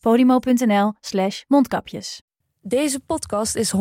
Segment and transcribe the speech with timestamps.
[0.00, 2.22] podimo.nl slash mondkapjes.
[2.60, 3.80] Deze podcast is 100%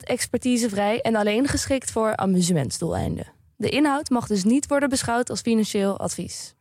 [0.00, 3.32] expertisevrij en alleen geschikt voor amusementsdoeleinden.
[3.56, 6.54] De inhoud mag dus niet worden beschouwd als financieel advies.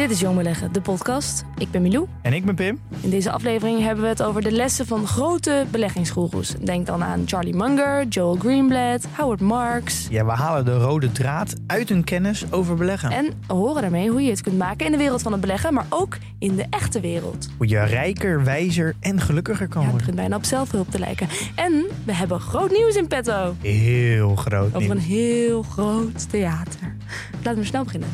[0.00, 1.44] Dit is Jong Beleggen, de podcast.
[1.58, 2.06] Ik ben Milou.
[2.22, 2.80] En ik ben Pim.
[3.00, 6.54] In deze aflevering hebben we het over de lessen van grote beleggingsgoeroes.
[6.64, 10.06] Denk dan aan Charlie Munger, Joel Greenblatt, Howard Marks.
[10.10, 13.10] Ja, we halen de rode draad uit hun kennis over beleggen.
[13.10, 15.86] En horen daarmee hoe je het kunt maken in de wereld van het beleggen, maar
[15.88, 17.48] ook in de echte wereld.
[17.56, 19.98] Hoe je rijker, wijzer en gelukkiger kan Ja, het worden.
[19.98, 21.28] begint bijna op zelfhulp te lijken.
[21.54, 23.54] En we hebben groot nieuws in petto.
[23.60, 25.06] Heel groot Over een nieuws.
[25.06, 26.96] heel groot theater.
[27.42, 28.08] Laten we snel beginnen.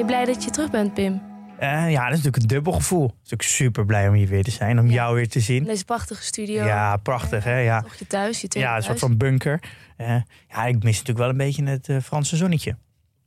[0.00, 1.22] Je blij dat je terug bent, Pim?
[1.58, 3.04] Eh, ja, dat is natuurlijk een dubbel gevoel.
[3.04, 4.92] Ik ben natuurlijk super blij om hier weer te zijn, om Ja.
[4.92, 5.64] jou weer te zien.
[5.64, 6.64] Deze prachtige studio.
[6.64, 7.58] Ja, prachtig hè.
[7.58, 9.62] Ja, Toch je thuis, je tweede ja een soort van bunker.
[9.96, 10.16] Eh,
[10.48, 12.76] ja, ik mis natuurlijk wel een beetje het eh, Franse zonnetje.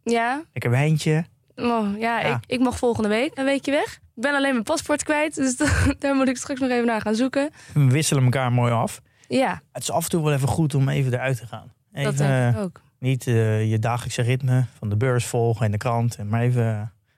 [0.04, 1.26] Ja, Lekker wijntje.
[1.56, 2.36] Oh, ja, Ja.
[2.36, 3.94] Ik, ik mag volgende week een weekje weg.
[4.16, 5.58] Ik ben alleen mijn paspoort kwijt, dus
[6.00, 7.50] daar moet ik straks nog even naar gaan zoeken.
[7.74, 9.02] We wisselen elkaar mooi af.
[9.28, 11.72] Ja, Het is af en toe wel even goed om even eruit te gaan.
[11.94, 12.82] Even, dat denk ik ook.
[13.04, 16.16] Niet eh, je dagelijkse ritme van de beurs volgen en de krant.
[16.16, 16.64] en Maar even,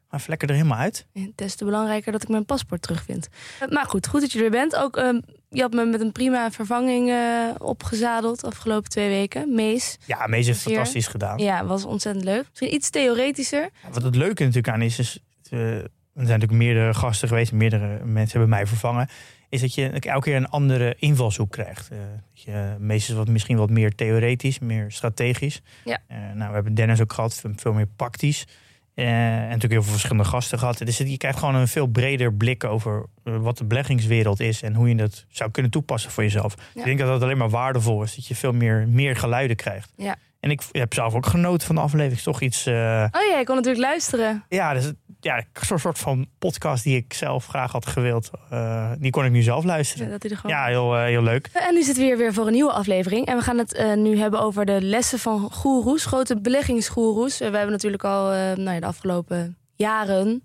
[0.10, 1.06] maar even lekker er helemaal uit.
[1.14, 3.28] Het is te belangrijker dat ik mijn paspoort terugvind.
[3.60, 4.76] Eh, Maar goed, goed dat je er bent.
[4.76, 5.20] Ook, ehm,
[5.50, 9.54] je had me met een prima vervanging eh, opgezadeld afgelopen twee weken.
[9.56, 9.98] Mees.
[10.06, 10.76] Ja, Mees heeft Hier.
[10.76, 11.38] fantastisch gedaan.
[11.38, 12.46] Ja, was ontzettend leuk.
[12.50, 13.70] Misschien iets theoretischer.
[13.84, 15.20] Ja, Wat het leuke natuurlijk aan is, is
[15.50, 19.10] eh, er zijn natuurlijk meerdere gasten geweest, meerdere mensen hebben mij vervangen,
[19.50, 21.90] is dat je elke keer een andere invalshoek krijgt.
[21.90, 21.98] Eh,
[22.34, 25.62] je, meestal wat, misschien wat meer theoretisch, meer strategisch.
[25.86, 26.00] Ja.
[26.08, 28.46] Eh, nou, we hebben Dennis ook gehad, veel- meer praktisch.
[28.94, 30.78] Eh, en natuurlijk heel veel verschillende gasten gehad.
[30.78, 34.90] Dus je krijgt gewoon een veel breder blik over wat de beleggingswereld is en hoe
[34.90, 36.56] je dat zou kunnen toepassen voor jezelf.
[36.74, 36.80] Ja.
[36.80, 39.94] Ik denk dat dat alleen maar waardevol is, dat je veel meer, meer geluiden krijgt.
[39.98, 40.16] Ja.
[40.46, 42.22] En ik heb zelf ook genoten van de aflevering.
[42.22, 42.66] Toch iets.
[42.66, 42.74] eh,
[43.12, 44.44] Oh ja, ik kon natuurlijk luisteren.
[44.50, 45.38] ja, dus, ja,
[45.72, 48.30] een soort van podcast die ik zelf graag had gewild.
[48.50, 50.10] eh, die kon ik nu zelf Ja, luisteren.
[50.10, 50.56] dat er gewoon...
[50.56, 51.50] Ja, heel, eh, heel leuk.
[51.54, 53.26] En nu zitten we hier weer voor een nieuwe aflevering.
[53.26, 57.38] En we gaan het nu hebben over de lessen van goeroes, grote beleggingsgoeroes.
[57.38, 60.44] We hebben natuurlijk al nou ja, de afgelopen jaren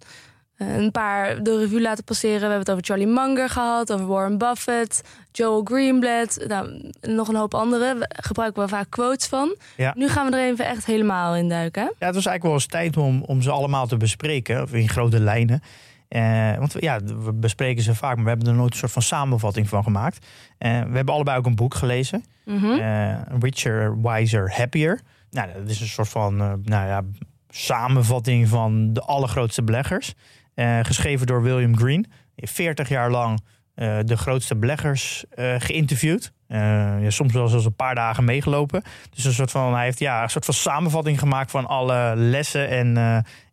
[0.61, 2.35] een paar de revue laten passeren.
[2.37, 6.45] We hebben het over Charlie Munger gehad, over Warren Buffett, Joel Greenblatt.
[6.49, 7.95] Nou, nog een hoop andere.
[7.99, 9.57] We gebruiken we vaak quotes van.
[9.77, 9.93] Ja.
[9.97, 11.83] Nu gaan we er even echt helemaal in duiken.
[11.83, 11.89] hè?
[11.99, 14.63] Ja, het was eigenlijk wel eens tijd om, om ze allemaal te bespreken.
[14.63, 15.63] Of in grote lijnen.
[16.09, 18.93] Eh, want we- ja, we bespreken ze vaak, maar we hebben er nooit een soort
[18.93, 20.27] van samenvatting van gemaakt.
[20.59, 22.25] Eh, we hebben allebei ook een boek gelezen.
[22.45, 25.01] Eh, Richer, Wiser, Happier.
[25.31, 27.03] Nou, dat is een soort van eh, nou ja,
[27.49, 30.15] samenvatting van de allergrootste beleggers.
[30.61, 32.07] Eh, geschreven door William Green.
[32.37, 33.41] 40 jaar lang
[33.75, 36.33] eh, de grootste beleggers eh, geïnterviewd.
[36.47, 38.83] Ja, soms wel zelfs een paar dagen meegelopen.
[39.11, 42.69] Dus een soort van, hij heeft ja, een soort van samenvatting gemaakt van alle lessen
[42.69, 42.97] en,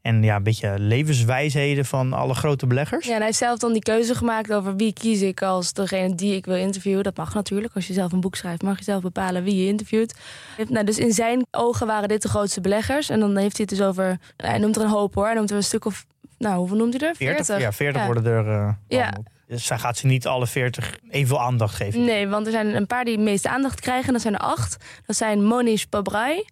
[0.01, 3.05] en ja, een beetje levenswijsheden van alle grote beleggers.
[3.05, 6.15] Ja, en hij heeft zelf dan die keuze gemaakt over wie kies ik als degene
[6.15, 7.03] die ik wil interviewen.
[7.03, 7.75] Dat mag natuurlijk.
[7.75, 10.19] Als je zelf een boek schrijft, mag je zelf bepalen wie je interviewt.
[10.69, 13.09] Nou, dus in zijn ogen waren dit de grootste beleggers.
[13.09, 14.19] En dan heeft hij het dus over.
[14.37, 15.25] Hij noemt er een hoop hoor.
[15.25, 16.05] Hij noemt er een stuk of.
[16.37, 17.15] Nou, hoeveel noemt hij er?
[17.15, 18.05] 40, ja, 40 Ja.
[18.05, 18.47] worden er.
[18.47, 19.13] eh, Ja.
[19.47, 22.05] Dus zij gaat ze niet alle 40 evenveel aandacht geven.
[22.05, 24.13] Nee, want er zijn een paar die meeste aandacht krijgen.
[24.13, 24.77] Dat zijn er acht.
[25.05, 26.43] Dat zijn Monish Pabrai,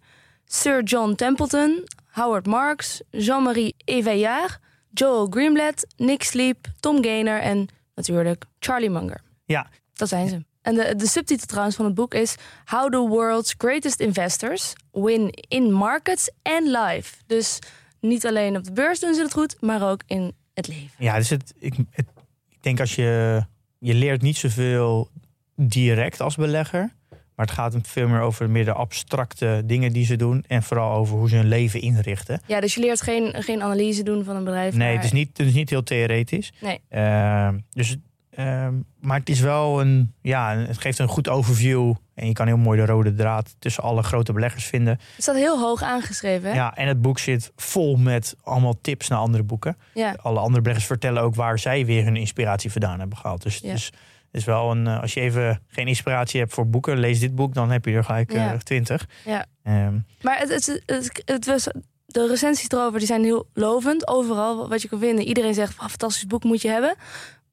[0.44, 4.58] Sir John Templeton, Howard Marks, Jean-Marie Eveillard,
[4.90, 9.20] Joel Greenblatt, Nick Sleep, Tom Gaynor en natuurlijk Charlie Munger.
[9.44, 9.66] Ja.
[9.94, 10.44] Dat zijn ze.
[10.62, 12.34] En de, de subtitel trouwens van het boek is
[12.64, 17.16] How the World's Greatest Investors Win in Markets and Life.
[17.26, 17.58] Dus
[18.06, 20.90] niet alleen op de beurs doen ze het goed, maar ook in het leven.
[20.98, 22.06] Ja, dus het, ik, het,
[22.48, 23.42] ik denk als je.
[23.78, 25.08] Je leert niet zoveel
[25.56, 26.94] direct als belegger.
[27.34, 30.44] Maar het gaat hem veel meer over meer de abstracte dingen die ze doen.
[30.46, 32.40] En vooral over hoe ze hun leven inrichten.
[32.46, 34.74] Ja, dus je leert geen, geen analyse doen van een bedrijf.
[34.74, 36.52] Nee, maar- het is niet, het is niet heel theoretisch.
[36.60, 36.80] Nee.
[36.88, 37.96] Eh, dus
[38.36, 41.94] Ehm, maar het is wel een, ja, het geeft een goed overview.
[42.14, 44.92] En je kan heel mooi de rode draad tussen alle grote beleggers vinden.
[45.14, 46.48] Het staat heel hoog aangeschreven.
[46.50, 46.54] Hè?
[46.54, 49.76] Ja, en het boek zit vol met allemaal tips naar andere boeken.
[49.94, 50.14] Ja.
[50.22, 53.42] Alle andere beleggers vertellen ook waar zij weer hun inspiratie vandaan hebben gehaald.
[53.42, 53.68] Dus Ja.
[53.70, 53.90] het
[54.30, 57.54] is, wel een, eh, als je even geen inspiratie hebt voor boeken, lees dit boek,
[57.54, 58.56] dan heb je er gelijk eh, Ja.
[58.56, 59.06] twintig.
[59.24, 59.46] Ja.
[59.62, 61.68] Ehm, Maar het, het, het, het was,
[62.06, 64.08] de recensies erover die zijn heel lovend.
[64.08, 65.24] Overal wat je kan vinden.
[65.24, 66.94] Iedereen zegt, "Wauw, fantastisch boek moet je hebben.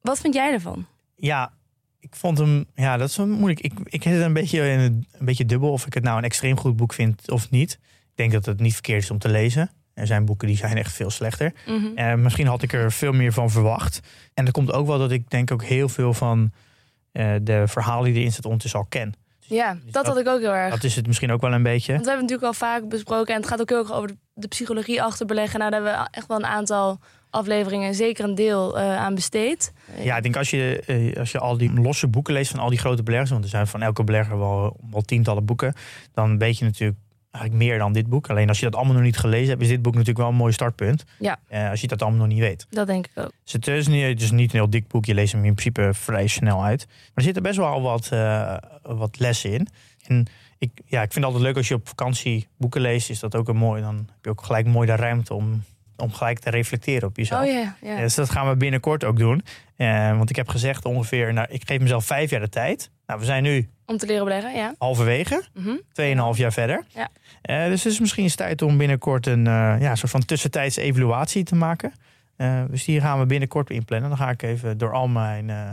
[0.04, 0.86] Wat vind jij ervan?
[1.16, 1.52] ja,
[2.00, 3.60] ik vond hem, ja, dat is wel moeilijk.
[3.60, 6.24] Ik, ik zit een beetje, in een, een beetje dubbel of ik het nou een
[6.24, 7.72] extreem goed boek vind of niet.
[7.82, 9.70] Ik denk dat het niet verkeerd is om te lezen.
[9.94, 11.52] Er zijn boeken die zijn echt veel slechter.
[11.94, 14.00] Eh, misschien had ik er veel meer van verwacht.
[14.34, 16.52] En dat komt ook wel dat ik denk ook heel veel van
[17.12, 19.14] eh, de verhalen die erin zitten ondertussen al ken.
[19.40, 20.74] Ja, Dus dat had ik ook heel erg.
[20.74, 21.92] Dat is het misschien ook wel een beetje.
[21.92, 23.34] Want we hebben natuurlijk al vaak besproken.
[23.34, 25.58] En het gaat ook heel erg over de, de psychologie achter beleggen.
[25.58, 27.00] Nou, daar hebben we echt wel een aantal
[27.34, 29.72] afleveringen, zeker een deel, eh, aan besteed.
[30.00, 32.68] Ja, ik denk als je, eh, als je al die losse boeken leest van al
[32.68, 35.74] die grote beleggers, want er zijn van elke belegger wel, wel tientallen boeken,
[36.12, 36.98] dan weet je natuurlijk
[37.34, 38.30] eigenlijk meer dan dit boek.
[38.30, 40.34] Alleen als je dat allemaal nog niet gelezen hebt, is dit boek natuurlijk wel een
[40.34, 41.04] mooi startpunt.
[41.18, 41.38] Ja.
[41.48, 42.66] Eh, als je dat allemaal nog niet weet.
[42.70, 43.32] Dat denk ik ook.
[43.42, 45.04] Dus het is niet, het is niet een heel dik boek.
[45.04, 46.86] Je leest hem in principe vrij snel uit.
[46.86, 49.68] Maar er zitten best wel wat, eh, wat lessen in.
[50.06, 50.26] En
[50.58, 53.10] ik, ja, ik vind het altijd leuk als je op vakantie boeken leest.
[53.10, 53.82] Is dat ook een mooi.
[53.82, 55.64] Dan heb je ook gelijk mooi de ruimte om,
[55.96, 57.46] om gelijk te reflecteren op jezelf.
[57.46, 57.52] Oh.
[57.82, 59.42] Ja, dus dat gaan we binnenkort ook doen.
[59.76, 62.90] Eh, want ik heb gezegd ongeveer, nou, ik geef mezelf vijf jaar de tijd.
[63.06, 64.74] Nou, we zijn nu Om te leren beleggen, ja.
[64.78, 65.74] halverwege, Mhm.
[65.92, 66.84] 2,5 jaar verder.
[66.88, 67.08] Ja.
[67.42, 70.76] Eh, dus het is misschien eens tijd om binnenkort een eh, ja, soort van tussentijds
[70.76, 71.92] evaluatie te maken.
[72.36, 74.08] Eh, dus die gaan we binnenkort inplannen.
[74.08, 75.70] Dan ga ik even door al mijn, eh,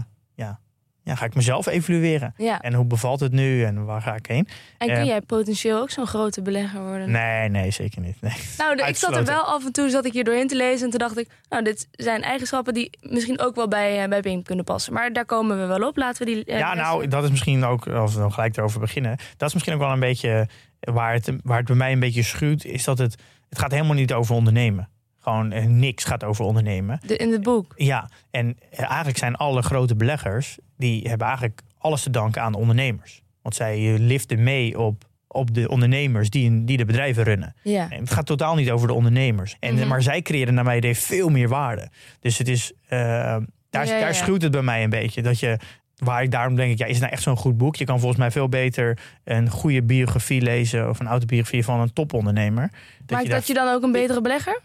[1.03, 2.33] ja, ga ik mezelf evalueren.
[2.38, 2.62] ja.
[2.62, 4.48] En hoe bevalt het nu en waar ga ik heen?
[4.77, 7.12] En kun eh, jij potentieel ook zo'n grote belegger worden?
[7.12, 8.21] Nee, nee, zeker niet.
[8.21, 8.33] Nee.
[8.57, 10.83] Nou, de- ik zat er wel af en toe zat ik hier doorheen te lezen.
[10.86, 14.19] En toen dacht ik, nou, dit zijn eigenschappen die misschien ook wel bij, eh, bij
[14.21, 14.94] Pim kunnen passen.
[14.94, 15.98] Maar daar komen we wel op.
[15.98, 16.45] Laten we die.
[16.45, 19.53] eh, Ja, nou, dat is misschien ook, als we dan gelijk erover beginnen, dat is
[19.53, 20.48] misschien ook wel een beetje
[20.80, 23.15] waar het, waar het bij mij een beetje schuurt, is dat het,
[23.50, 24.89] het gaat helemaal niet over ondernemen.
[25.22, 27.00] Gewoon eh, niks gaat over ondernemen.
[27.06, 27.74] de, in het boek.
[27.76, 32.52] Ja, en eh, eigenlijk zijn alle grote beleggers, die hebben eigenlijk alles te danken aan
[32.52, 33.22] de ondernemers.
[33.42, 37.56] Want zij eh, liften mee op, op de ondernemers die, die de bedrijven runnen.
[37.64, 37.90] Ja.
[37.90, 39.56] En het gaat totaal niet over de ondernemers.
[39.60, 39.88] En, Mhm.
[39.88, 41.90] Maar zij creëren naar mijn idee veel meer waarde.
[42.20, 45.22] Dus het is, daar, Ja, ja, daar schuwt het bij mij een beetje.
[45.22, 45.58] Dat je,
[45.98, 47.76] waar ik daarom denk ik, ja, is het nou echt zo'n goed boek?
[47.76, 51.94] Je kan volgens mij veel beter een goede biografie lezen of een autobiografie van een
[51.94, 52.72] topondernemer.
[53.06, 54.60] Dat Maakt dat je dan ook een betere belegger?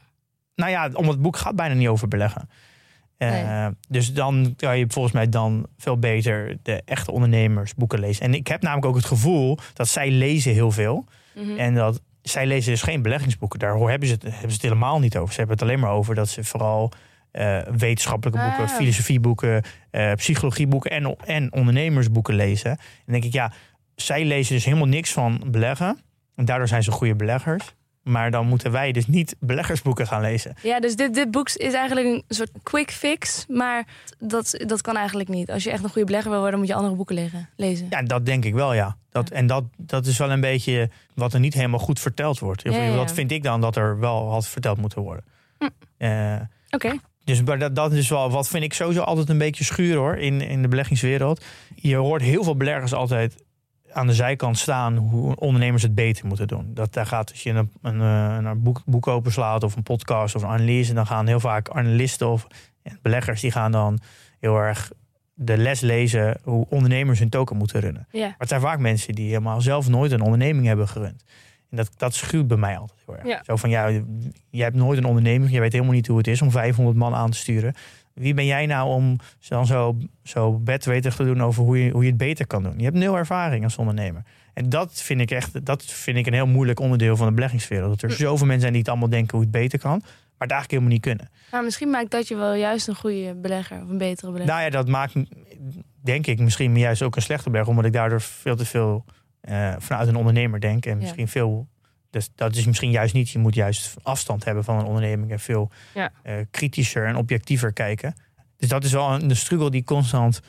[0.57, 2.49] Nou ja, omdat het boek gaat bijna niet over beleggen.
[3.17, 3.71] Eh, Nee.
[3.89, 8.25] Dus dan kan je volgens mij dan veel beter de echte ondernemers boeken lezen.
[8.25, 11.05] En ik heb namelijk ook het gevoel dat zij lezen heel veel.
[11.35, 11.57] Mhm.
[11.59, 13.59] En dat zij lezen dus geen beleggingsboeken.
[13.59, 15.33] Daar hebben ze, het, hebben ze het helemaal niet over.
[15.33, 16.93] Ze hebben het alleen maar over dat ze vooral
[17.31, 18.71] eh, wetenschappelijke boeken, Ah.
[18.71, 22.71] filosofieboeken, eh, psychologieboeken en, en ondernemersboeken lezen.
[22.71, 23.53] En dan denk ik, ja,
[23.95, 25.99] zij lezen dus helemaal niks van beleggen.
[26.35, 27.75] En daardoor zijn ze goede beleggers.
[28.07, 30.55] Maar dan moeten wij dus niet beleggersboeken gaan lezen.
[30.63, 33.45] Ja, dus dit, dit boek is eigenlijk een soort quick fix.
[33.49, 33.87] Maar
[34.19, 35.51] dat, dat kan eigenlijk niet.
[35.51, 37.87] Als je echt een goede belegger wil worden, moet je andere boeken leggen, lezen.
[37.91, 38.97] Ja, dat denk ik wel, ja.
[39.11, 42.63] Dat, En dat, dat is wel een beetje wat er niet helemaal goed verteld wordt.
[42.63, 42.95] Ja, ja, ja.
[42.95, 45.25] Dat vind ik dan dat er wel had verteld moeten worden.
[45.59, 45.69] Hm.
[45.99, 46.93] Eh, Oké.
[47.25, 50.17] dus maar dat, dat is wel, wat vind ik sowieso altijd een beetje schuur hoor,
[50.17, 51.45] in, in de beleggingswereld.
[51.75, 53.45] Je hoort heel veel beleggers altijd
[53.97, 56.71] aan de zijkant staan hoe ondernemers het beter moeten doen.
[56.75, 60.35] Dat daar gaat, als je een, een, eh, een boek, boek openslaat of een podcast
[60.35, 62.47] of een analyse, dan gaan heel vaak analisten of
[63.03, 63.99] beleggers die gaan dan
[64.41, 64.93] heel erg
[65.35, 68.07] de les lezen hoe ondernemers hun token moeten runnen.
[68.11, 68.21] Ja.
[68.21, 71.25] Maar het zijn vaak mensen die helemaal zelf nooit een onderneming hebben gerund.
[71.71, 73.27] En dat, dat schuwt bij mij altijd heel erg.
[73.27, 73.41] Ja.
[73.45, 73.87] Zo van, ja,
[74.51, 75.53] je hebt nooit een onderneming.
[75.53, 77.75] Je weet helemaal niet hoe het is om 500 man aan te sturen.
[78.21, 79.19] Wie ben jij nou om
[79.49, 82.79] dan zo, zo te doen over hoe je, hoe je het beter kan doen?
[82.79, 84.23] Je hebt nul ervaring als ondernemer.
[84.55, 88.01] En dat vind ik echt dat vind ik een heel moeilijk onderdeel van de beleggingswereld.
[88.01, 89.99] Dat er zoveel mensen zijn die het allemaal denken hoe het beter kan.
[90.01, 91.31] Maar het eigenlijk helemaal niet kunnen.
[91.51, 94.55] Nou, misschien maakt dat je wel juist een goede belegger of een betere belegger.
[94.55, 95.15] Nou ja, dat maakt
[96.03, 97.71] denk ik misschien juist ook een slechte belegger.
[97.71, 99.05] Omdat ik daardoor veel te veel
[99.41, 100.87] eh, vanuit een ondernemer denk.
[100.87, 101.69] En misschien veel.
[102.11, 103.31] Dus dat is misschien juist niet.
[103.31, 105.31] Je moet juist afstand hebben van een onderneming.
[105.31, 106.11] En veel Ja.
[106.23, 108.15] eh, kritischer en objectiever kijken.
[108.57, 110.41] Dus dat is wel een, een struggle die constant.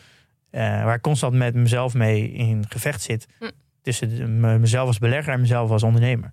[0.50, 3.28] eh, waar ik constant met mezelf mee in gevecht zit.
[3.40, 3.50] Hm.
[3.82, 6.32] Tussen de- me- mezelf als belegger en mezelf als ondernemer.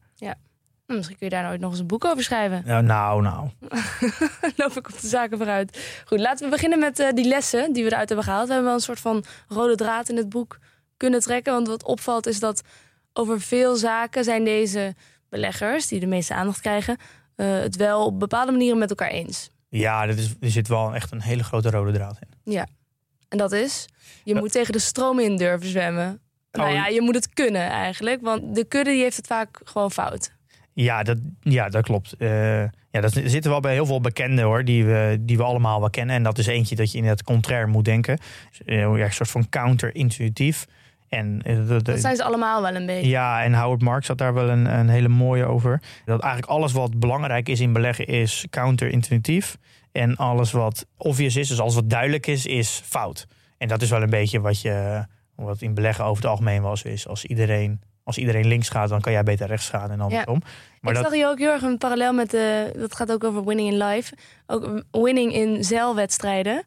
[0.86, 2.62] Nou, misschien kun je daar nooit nog eens een boek over schrijven.
[2.66, 3.22] Nou, nou.
[3.22, 3.48] nou.
[4.56, 6.02] loop ik op de zaken vooruit.
[6.06, 8.46] Goed, laten we beginnen met eh, die lessen die we eruit hebben gehaald.
[8.46, 10.58] We hebben wel een soort van rode draad in het boek
[10.96, 11.52] kunnen trekken.
[11.52, 12.62] Want wat opvalt is dat
[13.12, 14.94] over veel zaken zijn deze
[15.34, 16.96] beleggers, die de meeste aandacht krijgen,
[17.36, 19.50] eh, het wel op bepaalde manieren met elkaar eens.
[19.68, 22.54] Ja, dat is, er zit wel echt een hele grote rode draad in.
[23.28, 23.86] En dat is,
[24.24, 26.20] je moet tegen de stroom in durven zwemmen.
[26.52, 26.74] Nou Oh.
[26.74, 28.20] ja, je moet het kunnen eigenlijk.
[28.22, 30.32] Want de kudde die heeft het vaak gewoon fout.
[30.72, 32.12] Ja, dat, ja, dat klopt.
[32.18, 35.80] Eh, ja, dat zitten wel bij heel veel bekenden hoor, die we, die we allemaal
[35.80, 36.16] wel kennen.
[36.16, 38.18] En dat is eentje dat je in het contrair moet denken.
[38.50, 40.66] Dus, eh, ja, een soort van counter-intuïtief.
[41.14, 43.10] En, eh, Dat zijn ze allemaal wel een beetje.
[43.10, 45.82] ja, en Howard Marks had daar wel een, een hele mooie over.
[46.04, 49.56] Dat eigenlijk alles wat belangrijk is in beleggen is counter-intuïtief.
[49.92, 53.26] En alles wat obvious is, dus alles wat duidelijk is, is fout.
[53.58, 56.82] En dat is wel een beetje wat, je, wat in beleggen over het algemeen was.
[56.82, 60.42] Is als iedereen, als iedereen links gaat, dan kan jij beter rechts gaan en andersom.
[60.80, 62.72] Maar ik dat, zag hier ook heel erg een parallel met de.
[62.78, 64.14] Dat gaat ook over winning in life.
[64.46, 66.64] Ook winning in zeilwedstrijden.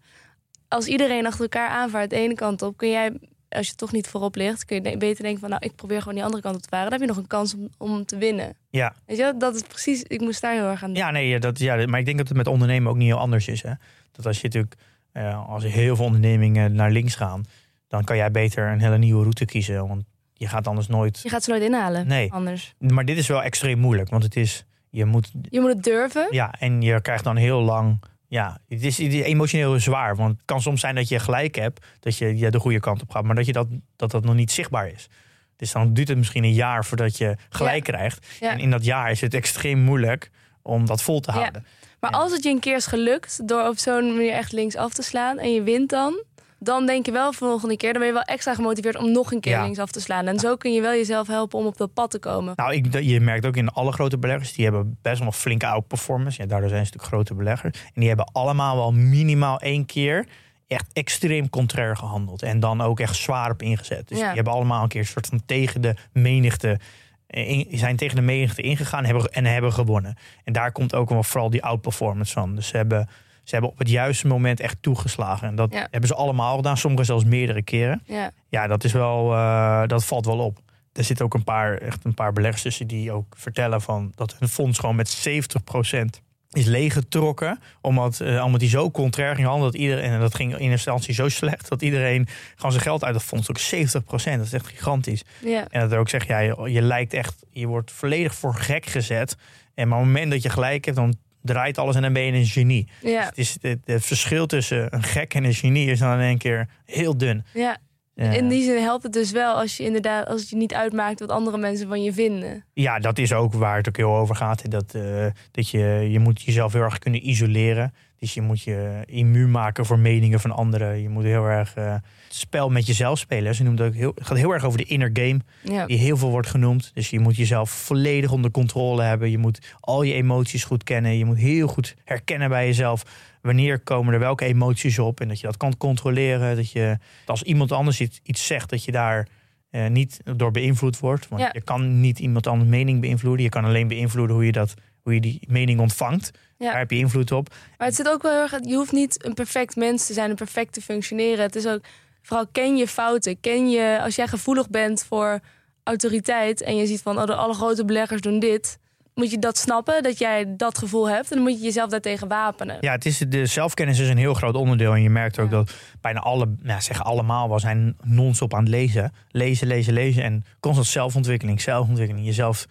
[0.67, 3.11] Als iedereen achter elkaar aanvaart de ene kant op, kun jij,
[3.49, 6.13] als je toch niet voorop ligt, kun je beter denken van nou, ik probeer gewoon
[6.13, 6.89] die andere kant op te varen.
[6.89, 8.55] Dan heb je nog een kans om, om te winnen.
[8.69, 10.03] ja, Weet je, dat is precies.
[10.03, 10.93] Ik moest daar heel erg aan.
[10.93, 13.47] Ja, nee, dat, ja, maar ik denk dat het met ondernemen ook niet heel anders
[13.47, 13.61] is.
[13.61, 13.71] Hè?
[14.11, 14.75] Dat als je natuurlijk,
[15.11, 17.43] eh, als heel veel ondernemingen naar links gaan,
[17.87, 19.87] dan kan jij beter een hele nieuwe route kiezen.
[19.87, 21.19] Want je gaat anders nooit.
[21.23, 22.07] Je gaat ze nooit inhalen.
[22.07, 22.31] Nee.
[22.33, 22.73] Anders.
[22.77, 26.27] Maar dit is wel extreem moeilijk, want het is, je moet, Je moet het durven.
[26.31, 28.01] ja, en je krijgt dan heel lang.
[28.27, 30.15] Ja, het is, emotioneel zwaar.
[30.15, 33.01] Want het kan soms zijn dat je gelijk hebt, dat je, je de goede kant
[33.01, 35.07] op gaat, maar dat, je dat, dat dat nog niet zichtbaar is.
[35.55, 38.27] Dus dan duurt het misschien een jaar voordat je gelijk krijgt.
[38.39, 38.51] Ja.
[38.51, 40.31] En in dat jaar is het extreem moeilijk
[40.61, 41.37] om dat vol te Ja.
[41.39, 41.65] houden.
[41.99, 42.17] Maar Ja.
[42.17, 45.01] als het je een keer is gelukt door op zo'n manier echt links af te
[45.03, 46.23] slaan en je wint dan,
[46.59, 49.39] dan denk je wel volgende keer, dan ben je wel extra gemotiveerd om nog een
[49.39, 49.63] keer Ja.
[49.63, 50.27] links af te slaan.
[50.27, 52.53] En zo kun je wel jezelf helpen om op dat pad te komen.
[52.55, 56.41] Nou, ik, je merkt ook in alle grote beleggers, die hebben best wel flinke outperformance.
[56.41, 57.79] Ja, daardoor zijn ze natuurlijk grote beleggers.
[57.83, 60.27] En die hebben allemaal wel minimaal één keer
[60.67, 62.41] echt extreem contrair gehandeld.
[62.43, 64.07] En dan ook echt zwaar op ingezet.
[64.07, 64.25] Dus Ja.
[64.25, 66.79] die hebben allemaal een keer een soort van tegen de menigte.
[67.27, 70.15] eh, zijn tegen de menigte ingegaan hebben, en hebben gewonnen.
[70.43, 72.55] En daar komt ook wel vooral die outperformance van.
[72.55, 73.09] Dus ze hebben,
[73.47, 75.47] ze hebben op het juiste moment echt toegeslagen.
[75.47, 75.87] En dat Ja.
[75.91, 78.01] hebben ze allemaal gedaan, sommigen zelfs meerdere keren.
[78.05, 78.31] Ja.
[78.49, 80.59] Ja, dat is wel, eh, dat valt wel op.
[80.93, 84.35] Er zitten ook een paar, echt een paar beleggers tussen die ook vertellen van dat
[84.39, 87.59] hun fonds gewoon met 70% is leeggetrokken.
[87.81, 91.13] Omdat, eh, omdat die zo contrair ging handelen dat iedereen, en dat ging in instantie
[91.13, 93.57] zo slecht, dat iedereen gewoon zijn geld uit het fonds trok.
[93.57, 95.23] 70%, dat is echt gigantisch.
[95.43, 95.67] Ja.
[95.69, 98.85] En dat er ook zegt, ja, je, je lijkt echt, je wordt volledig voor gek
[98.85, 99.35] gezet.
[99.75, 101.15] En maar op het moment dat je gelijk hebt, dan
[101.47, 102.87] draait alles en dan ben je een genie.
[103.01, 103.25] Ja.
[103.25, 106.37] Het, is, het, het verschil tussen een gek en een genie is dan in één
[106.37, 107.45] keer heel dun.
[107.53, 107.77] ja.
[108.17, 111.19] In die zin helpt het dus wel als je inderdaad, als het je niet uitmaakt
[111.19, 112.65] wat andere mensen van je vinden.
[112.73, 114.71] Ja, dat is ook waar het ook heel over gaat.
[114.71, 117.93] Dat, eh, dat je, je moet jezelf heel erg kunnen isoleren.
[118.19, 121.01] Dus je moet je immuun maken voor meningen van anderen.
[121.01, 123.55] Je moet heel erg eh, het spel met jezelf spelen.
[123.55, 125.85] Ze noemt ook heel, het gaat heel erg over de inner game, Ja.
[125.85, 126.91] die heel veel wordt genoemd.
[126.93, 129.31] Dus je moet jezelf volledig onder controle hebben.
[129.31, 131.17] Je moet al je emoties goed kennen.
[131.17, 133.03] Je moet heel goed herkennen bij jezelf
[133.41, 135.19] wanneer komen er welke emoties op.
[135.21, 136.55] En dat je dat kan controleren.
[136.55, 139.27] Dat je als iemand anders iets, iets zegt, dat je daar
[139.69, 141.27] eh, niet door beïnvloed wordt.
[141.27, 141.49] Want Ja.
[141.53, 143.43] je kan niet iemand anders mening beïnvloeden.
[143.43, 146.31] Je kan alleen beïnvloeden hoe je, dat, hoe je die mening ontvangt.
[146.57, 146.69] Ja.
[146.69, 147.49] Daar heb je invloed op.
[147.77, 148.57] Maar het zit ook wel heel erg.
[148.61, 151.43] Je hoeft niet een perfect mens te zijn, een perfect te functioneren.
[151.43, 151.81] Het is ook
[152.21, 153.39] vooral ken je fouten.
[153.39, 155.39] Ken je als jij gevoelig bent voor
[155.83, 158.77] autoriteit en je ziet van oh, de alle grote beleggers doen dit.
[159.13, 161.29] Moet je dat snappen, dat jij dat gevoel hebt.
[161.29, 162.77] En dan moet je jezelf daartegen wapenen.
[162.81, 164.93] Ja, het is, de zelfkennis is een heel groot onderdeel.
[164.93, 165.57] En je merkt ook Ja.
[165.57, 165.71] dat
[166.01, 169.13] bijna alle, nou, zeggen allemaal, we zijn non-stop aan het lezen.
[169.29, 170.23] Lezen, lezen, lezen.
[170.23, 172.25] En constant zelfontwikkeling, zelfontwikkeling.
[172.25, 172.65] Jezelf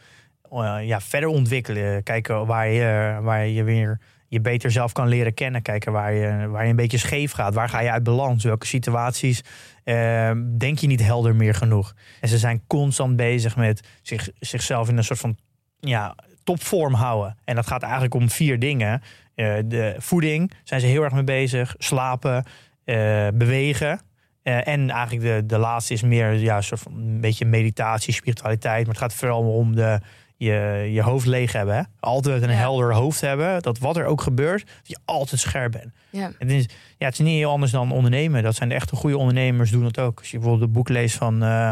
[0.80, 2.02] ja, verder ontwikkelen.
[2.02, 5.62] Kijken waar je, waar je weer je beter zelf kan leren kennen.
[5.62, 7.54] Kijken waar je, waar je een beetje scheef gaat.
[7.54, 8.44] Waar ga je uit balans?
[8.44, 9.42] Welke situaties
[9.84, 11.94] eh, denk je niet helder meer genoeg?
[12.20, 15.36] En ze zijn constant bezig met zich, zichzelf in een soort van
[15.80, 17.36] ja, topvorm houden.
[17.44, 19.02] En dat gaat eigenlijk om vier dingen.
[19.34, 21.74] Eh, de voeding zijn ze heel erg mee bezig.
[21.78, 22.44] Slapen,
[22.84, 24.00] eh, bewegen.
[24.42, 28.86] Eh, en eigenlijk de, de laatste is meer ja, soort van een beetje meditatie, spiritualiteit.
[28.86, 30.00] Maar het gaat vooral om de,
[30.36, 31.76] je, je hoofd leeg hebben.
[31.76, 31.82] Hè?
[32.00, 32.54] Altijd een Ja.
[32.54, 33.62] helder hoofd hebben.
[33.62, 35.92] Dat wat er ook gebeurt, dat je altijd scherp bent.
[36.10, 36.32] Ja.
[36.38, 36.66] Het is,
[36.98, 38.42] ja, het is niet heel anders dan ondernemen.
[38.42, 40.18] Dat zijn de echte goede ondernemers doen dat ook.
[40.18, 41.70] Als je bijvoorbeeld het boek leest van eh,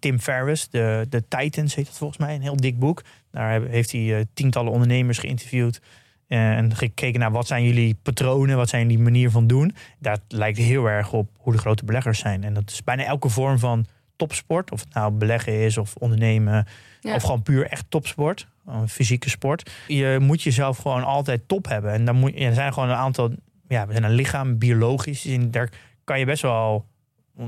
[0.00, 2.34] Tim Ferriss, de, de Titans heet het volgens mij.
[2.34, 3.02] Een heel dik boek.
[3.30, 5.80] Daar heeft hij eh, tientallen ondernemers geïnterviewd.
[6.28, 9.74] en gekeken naar wat zijn jullie patronen, wat zijn jullie manier van doen.
[9.98, 12.44] Dat lijkt heel erg op hoe de grote beleggers zijn.
[12.44, 14.70] En dat is bijna elke vorm van topsport.
[14.70, 16.66] Of het nou beleggen is of ondernemen.
[17.00, 17.14] Ja.
[17.14, 18.46] Of gewoon puur echt topsport.
[18.66, 19.70] Een fysieke sport.
[19.86, 21.92] Je moet jezelf gewoon altijd top hebben.
[21.92, 23.30] En dan moet, er zijn gewoon een aantal...
[23.68, 25.24] Ja, we zijn een lichaam, biologisch.
[25.24, 25.72] En daar
[26.04, 26.86] kan je best wel...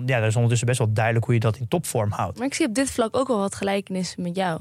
[0.06, 2.38] Ja, dat is ondertussen best wel duidelijk hoe je dat in topvorm houdt.
[2.38, 4.60] Maar ik zie op dit vlak ook wel wat gelijkenissen met jou.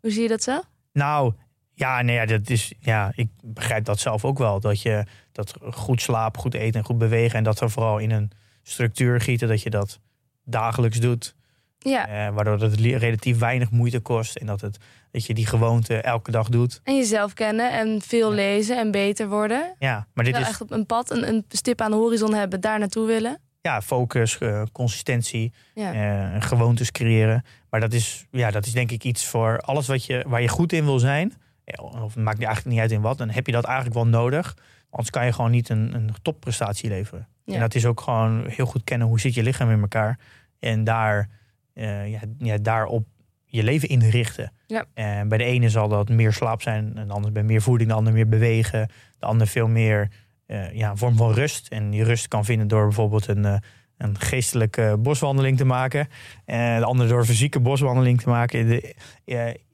[0.00, 0.60] Hoe zie je dat zo?
[0.92, 1.32] Nou,
[1.74, 4.60] ja, nee, ja, dat is, ja, ik begrijp dat zelf ook wel.
[4.60, 7.38] Dat je dat goed slapen, goed eten en goed bewegen.
[7.38, 8.30] En dat er vooral in een
[8.62, 10.00] structuur gieten, dat je dat
[10.48, 11.34] dagelijks doet.
[11.78, 12.08] Ja.
[12.08, 14.36] Eh, waardoor het li- relatief weinig moeite kost.
[14.36, 14.78] En dat, het,
[15.10, 16.80] dat je die gewoonte elke dag doet.
[16.84, 18.34] En jezelf kennen en veel Ja.
[18.36, 19.74] lezen en beter worden.
[19.78, 22.34] Ja, maar dit Wel is echt op een pad, een, een stip aan de horizon
[22.34, 23.38] hebben, daar naartoe willen.
[23.60, 25.92] ja, focus, eh, consistentie, Ja.
[26.34, 27.44] eh, gewoontes creëren.
[27.70, 30.48] Maar dat is, ja, dat is denk ik iets voor alles wat je, waar je
[30.48, 31.32] goed in wil zijn.
[31.76, 33.18] Of het maakt eigenlijk niet uit in wat.
[33.18, 34.56] Dan heb je dat eigenlijk wel nodig.
[34.90, 37.28] Anders kan je gewoon niet een, een topprestatie leveren.
[37.44, 37.54] Ja.
[37.54, 40.18] En dat is ook gewoon heel goed kennen hoe zit je lichaam in elkaar.
[40.58, 41.28] En daar,
[41.74, 43.06] eh, ja, ja, daarop
[43.44, 44.52] je leven inrichten.
[44.66, 44.84] Ja.
[44.94, 46.96] En bij de ene zal dat meer slaap zijn.
[46.96, 47.90] En de ander bij meer voeding.
[47.90, 48.88] De ander meer bewegen.
[49.18, 50.10] De ander veel meer
[50.46, 51.68] eh, ja, een vorm van rust.
[51.68, 53.56] En die rust kan vinden door bijvoorbeeld een, eh,
[53.96, 56.08] een geestelijke boswandeling te maken.
[56.44, 58.68] En de ander door een fysieke boswandeling te maken.
[58.68, 58.94] De,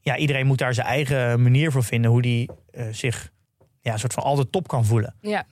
[0.00, 2.10] ja, iedereen moet daar zijn eigen manier voor vinden.
[2.10, 2.50] Hoe die
[2.90, 3.32] zich
[3.80, 5.14] ja, een soort van altijd top kan voelen.
[5.20, 5.46] Ja.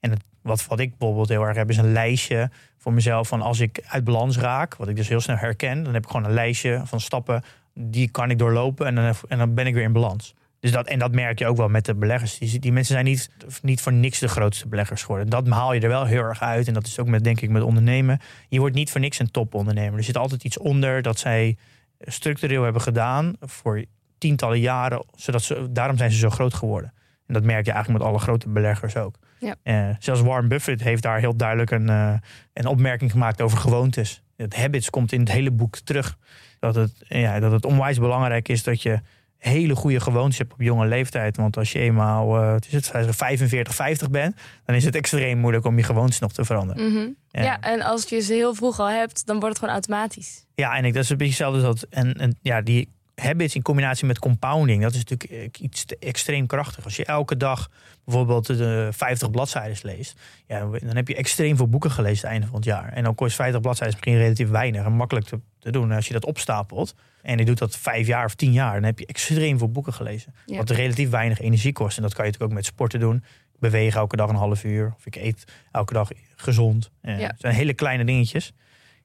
[0.00, 3.42] En het, wat, wat ik bijvoorbeeld heel erg heb, is een lijstje voor mezelf van
[3.42, 6.26] als ik uit balans raak, wat ik dus heel snel herken, dan heb ik gewoon
[6.26, 7.42] een lijstje van stappen
[7.74, 10.34] die kan ik doorlopen en dan, en dan ben ik weer in balans.
[10.60, 12.38] Dus dat, en dat merk je ook wel met de beleggers.
[12.38, 13.30] Die, die mensen zijn niet,
[13.62, 15.28] niet voor niks de grootste beleggers geworden.
[15.28, 16.68] Dat haal je er wel heel erg uit.
[16.68, 18.20] En dat is ook met, denk ik, met ondernemen.
[18.48, 19.98] Je wordt niet voor niks een topondernemer.
[19.98, 21.56] Er zit altijd iets onder dat zij
[22.00, 23.84] structureel hebben gedaan voor
[24.18, 25.04] tientallen jaren.
[25.14, 26.92] Zodat ze, daarom zijn ze zo groot geworden.
[27.26, 29.14] En dat merk je eigenlijk met alle grote beleggers ook.
[29.40, 29.54] Ja.
[29.62, 32.14] Eh, zelfs Warren Buffett heeft daar heel duidelijk een, eh,
[32.52, 34.22] een opmerking gemaakt over gewoontes.
[34.36, 36.18] Het habits komt in het hele boek terug.
[36.58, 39.00] Dat het, ja, dat het onwijs belangrijk is dat je
[39.38, 41.36] hele goede gewoontes hebt op jonge leeftijd.
[41.36, 45.76] Want als je eenmaal is het, 45, 50 bent, dan is het extreem moeilijk om
[45.76, 46.92] je gewoontes nog te veranderen.
[46.92, 47.08] Mhm.
[47.30, 47.42] Ja.
[47.42, 50.46] ja, en als je ze heel vroeg al hebt, dan wordt het gewoon automatisch.
[50.54, 51.90] Ja, en ik, dat is een beetje hetzelfde als dat.
[51.90, 52.88] En, en ja, die
[53.20, 56.84] habits in combinatie met compounding, dat is natuurlijk eh, iets extreem krachtig.
[56.84, 57.70] Als je elke dag
[58.04, 62.46] bijvoorbeeld de 50 bladzijden leest, ja, dan heb je extreem veel boeken gelezen het einde
[62.46, 62.92] van het jaar.
[62.92, 65.90] En dan kost 50 bladzijden misschien relatief weinig en makkelijk te, te doen.
[65.90, 68.82] En als je dat opstapelt en je doet dat vijf jaar of tien jaar, dan
[68.82, 70.34] heb je extreem veel boeken gelezen.
[70.46, 70.56] Ja.
[70.56, 71.96] Wat relatief weinig energie kost.
[71.96, 73.16] En dat kan je natuurlijk ook met sporten doen.
[73.54, 74.94] Ik beweeg elke dag een half uur.
[74.96, 76.90] Of ik eet elke dag gezond.
[77.00, 77.26] Eh, Ja.
[77.26, 78.52] Het zijn hele kleine dingetjes.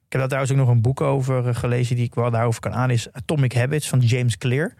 [0.06, 2.60] Ik heb daar trouwens ook nog een boek over eh, gelezen die ik wel daarover
[2.60, 2.90] kan aan.
[2.90, 4.74] Is Atomic Habits van James Clear.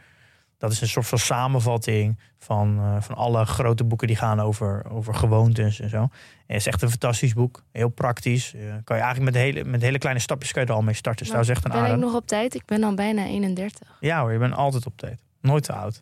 [0.59, 4.91] Dat is een soort van samenvatting van, eh, van alle grote boeken die gaan over,
[4.91, 5.97] over gewoontes en zo.
[5.97, 6.11] En
[6.47, 7.63] het is echt een fantastisch boek.
[7.73, 8.55] Heel praktisch.
[8.55, 10.95] Eh, kan je eigenlijk met hele, met hele kleine stapjes kan je er al mee
[10.95, 11.25] starten.
[11.25, 12.55] Dus dat is echt een ben ik nog op tijd?
[12.55, 13.97] Ik ben al bijna 31.
[14.01, 15.21] Ja hoor, je bent altijd op tijd.
[15.41, 16.01] Nooit te oud.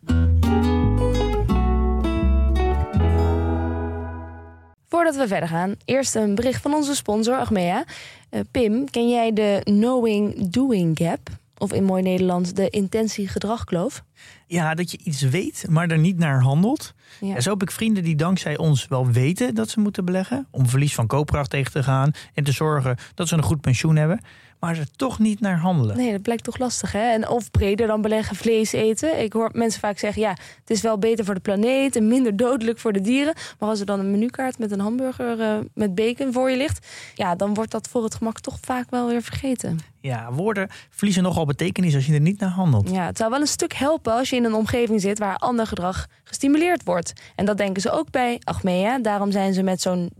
[4.87, 7.83] Voordat we verder gaan, eerst een bericht van onze sponsor Achmea.
[8.29, 11.29] Eh, Pim, ken jij de Knowing Doing Gap?
[11.57, 14.03] Of in mooi Nederlands de intentie-gedragkloof?
[14.47, 16.93] Ja, dat je iets weet, maar er niet naar handelt.
[17.19, 17.27] Ja.
[17.27, 20.47] Ja, zo heb ik vrienden die dankzij ons wel weten dat ze moeten beleggen.
[20.51, 22.11] Om verlies van koopkracht tegen te gaan.
[22.33, 24.21] En te zorgen dat ze een goed pensioen hebben.
[24.65, 25.97] Maar er toch niet naar handelen.
[25.97, 27.11] Nee, dat blijkt toch lastig, hè?
[27.11, 29.21] En of breder dan beleggen vlees eten.
[29.21, 31.95] Ik hoor mensen vaak zeggen, ja, het is wel beter voor de planeet...
[31.95, 33.33] en minder dodelijk voor de dieren.
[33.59, 36.87] Maar als er dan een menukaart met een hamburger eh, met bacon voor je ligt...
[37.13, 39.79] ja, dan wordt dat voor het gemak toch vaak wel weer vergeten.
[40.05, 42.89] Ja, woorden verliezen nogal betekenis als je er niet naar handelt.
[42.89, 45.19] Ja, het zou wel een stuk helpen als je in een omgeving zit...
[45.19, 47.13] waar ander gedrag gestimuleerd wordt.
[47.35, 48.99] En dat denken ze ook bij Achmea.
[48.99, 50.11] Daarom zijn ze met zo'n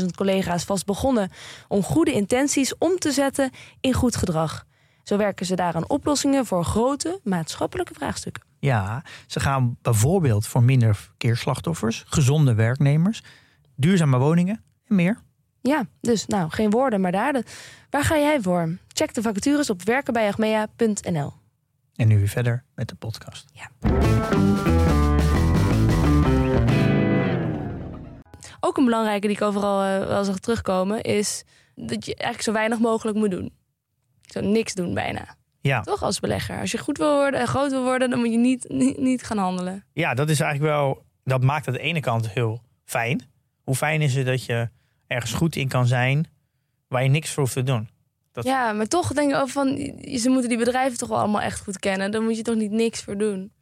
[0.00, 1.30] 13.000 collega's vast begonnen...
[1.68, 4.66] om goede intenties om te zetten in goed gedrag.
[5.02, 8.42] Zo werken ze daar aan oplossingen voor grote maatschappelijke vraagstukken.
[8.58, 13.22] Ja, ze gaan bijvoorbeeld voor minder verkeersslachtoffers, gezonde werknemers,
[13.76, 15.18] duurzame woningen en meer.
[15.60, 17.44] Ja, dus nou, geen woorden, maar daden.
[17.90, 18.78] Waar ga jij voor?
[18.98, 21.32] Check de vacatures op werkenbijachmea.nl.
[21.96, 23.46] En nu weer verder met de podcast.
[28.60, 31.02] Ook een belangrijke die ik overal eh, wel zag terugkomen...
[31.02, 33.52] is dat je eigenlijk zo weinig mogelijk moet doen.
[34.22, 35.36] Zo niks doen bijna.
[35.60, 36.60] Ja, Toch als belegger.
[36.60, 38.10] Als je goed wil worden en groot wil worden...
[38.10, 39.84] dan moet je niet, niet, niet gaan handelen.
[39.92, 41.04] ja, dat is eigenlijk wel.
[41.24, 43.22] Dat maakt aan de ene kant heel fijn.
[43.62, 44.68] Hoe fijn is het dat je
[45.06, 46.26] ergens goed in kan zijn
[46.88, 47.94] waar je niks voor hoeft te doen?
[48.36, 49.66] Dat- Ja, maar toch denk ik ook van...
[50.18, 52.10] ze moeten die bedrijven toch wel allemaal echt goed kennen.
[52.10, 53.52] Dan moet je toch niet niks voor doen.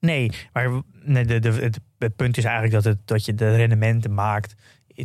[0.00, 3.56] Nee, maar nee, de, de, het, het punt is eigenlijk dat, het, dat je de
[3.56, 4.54] rendementen maakt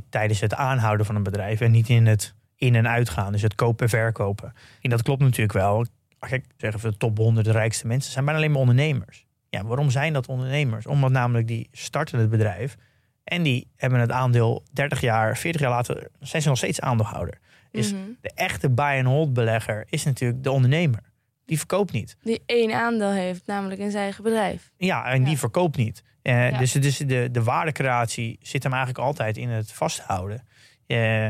[0.09, 3.31] tijdens het aanhouden van een bedrijf en niet in het in- en uitgaan.
[3.31, 4.53] Dus het kopen en verkopen.
[4.81, 5.85] En dat klopt natuurlijk wel.
[6.19, 9.25] Kijk, zeggen we de top 100 de rijkste mensen zijn bijna alleen maar ondernemers.
[9.49, 10.85] Ja, waarom zijn dat ondernemers?
[10.87, 12.75] Omdat namelijk die starten het bedrijf
[13.23, 17.37] en die hebben het aandeel 30 jaar, 40 jaar later zijn ze nog steeds aandeelhouder.
[17.71, 18.01] Is Mhm.
[18.21, 20.99] de echte buy-and-hold belegger is natuurlijk de ondernemer.
[21.45, 22.17] Die verkoopt niet.
[22.23, 24.71] Die één aandeel heeft, namelijk in zijn eigen bedrijf.
[24.77, 26.03] Ja, en die verkoopt niet.
[26.21, 26.57] Eh, Ja.
[26.57, 30.47] Dus, dus de, de waardecreatie zit hem eigenlijk altijd in het vasthouden.
[30.87, 31.25] Eh,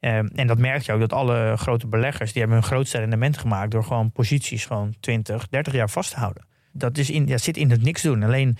[0.00, 2.32] Ehm, en dat merk je ook, dat alle grote beleggers...
[2.32, 3.70] die hebben hun grootste rendement gemaakt...
[3.70, 6.46] door gewoon posities gewoon 20, 30 jaar vast te houden.
[6.72, 8.22] Dat, is in, ja, zit in het niks doen.
[8.22, 8.56] Alleen,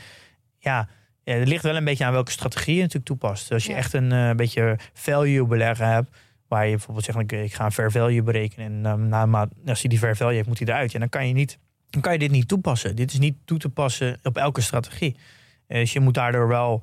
[0.59, 0.89] ja,
[1.25, 3.53] het ligt wel een beetje aan welke strategie je natuurlijk toepast.
[3.53, 3.77] Als je Ja.
[3.77, 6.17] echt een beetje value beleggen hebt...
[6.51, 8.85] waar je bijvoorbeeld zegt, ik, ik ga een fair value berekenen...
[8.85, 10.93] en um, na, maar als hij die fair value heeft, moet hij eruit.
[10.93, 11.59] Ja, dan kan je, niet,
[11.91, 12.97] dan kan je dit niet toepassen.
[12.97, 15.17] Dit is niet toe te passen op elke strategie.
[15.67, 16.83] Eh, dus je moet daardoor wel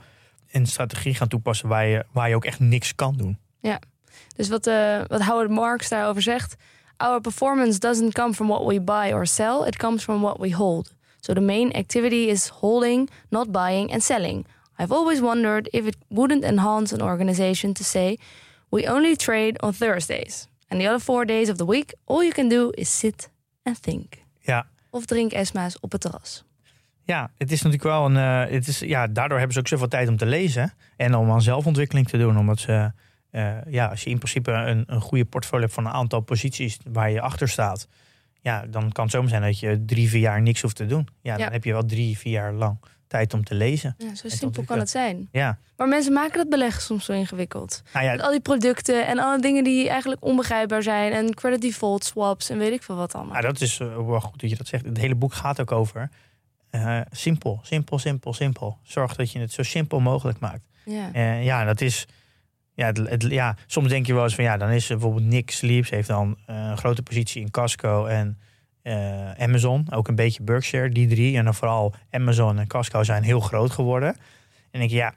[0.51, 1.67] een strategie gaan toepassen...
[1.67, 3.37] waar je, waar je ook echt niks kan doen.
[4.35, 6.55] Dus wat, eh, wat Howard Marks daarover zegt.
[6.97, 9.67] Our performance doesn't come from what we buy or sell.
[9.67, 10.93] It comes from what we hold.
[11.19, 14.45] So the main activity is holding, not buying and selling.
[14.79, 18.17] I've always wondered if it wouldn't enhance an organization to say
[18.69, 20.47] we only trade on Thursdays.
[20.67, 23.29] And the other four days of the week, all you can do is sit
[23.63, 24.13] and think.
[24.39, 26.43] Ja, Of drink esma's op het terras.
[27.03, 28.17] Ja, het is natuurlijk wel een.
[28.17, 30.73] eh, het is, ja, daardoor hebben ze ook zoveel tijd om te lezen.
[30.97, 32.37] En om aan zelfontwikkeling te doen.
[32.37, 32.91] Omdat ze.
[33.31, 36.77] eh, ja, als je in principe een, een goede portfolio hebt van een aantal posities
[36.91, 37.87] waar je achter staat.
[38.41, 41.07] Ja, dan kan het zomaar zijn dat je drie, vier jaar niks hoeft te doen.
[41.21, 41.51] Ja, dan Ja.
[41.51, 43.95] heb je wel drie, vier jaar lang tijd om te lezen.
[43.97, 45.29] Ja, zo simpel kan het zijn.
[45.31, 47.81] Ja, Maar mensen maken dat beleggen soms zo ingewikkeld.
[47.93, 51.11] nou Met ja, al die producten en alle dingen die eigenlijk onbegrijpbaar zijn.
[51.11, 53.33] En credit default swaps en weet ik veel wat allemaal.
[53.33, 54.85] nou, dat is eh, wel goed dat je dat zegt.
[54.85, 56.09] Het hele boek gaat ook over.
[56.69, 58.77] eh, simpel, simpel, simpel, simpel.
[58.83, 60.61] Zorg dat je het zo simpel mogelijk maakt.
[60.85, 61.09] Ja.
[61.13, 62.05] Eh, ja, dat is.
[62.77, 65.51] Ja, het, het- ja, soms denk je wel eens van ja, dan is bijvoorbeeld Nick
[65.51, 68.39] Sleeps heeft dan eh, een grote positie in Casco en
[68.81, 71.37] eh, Amazon, ook een beetje Berkshire, die drie.
[71.37, 74.15] En dan vooral Amazon en Casco zijn heel groot geworden.
[74.71, 75.13] En je, ja,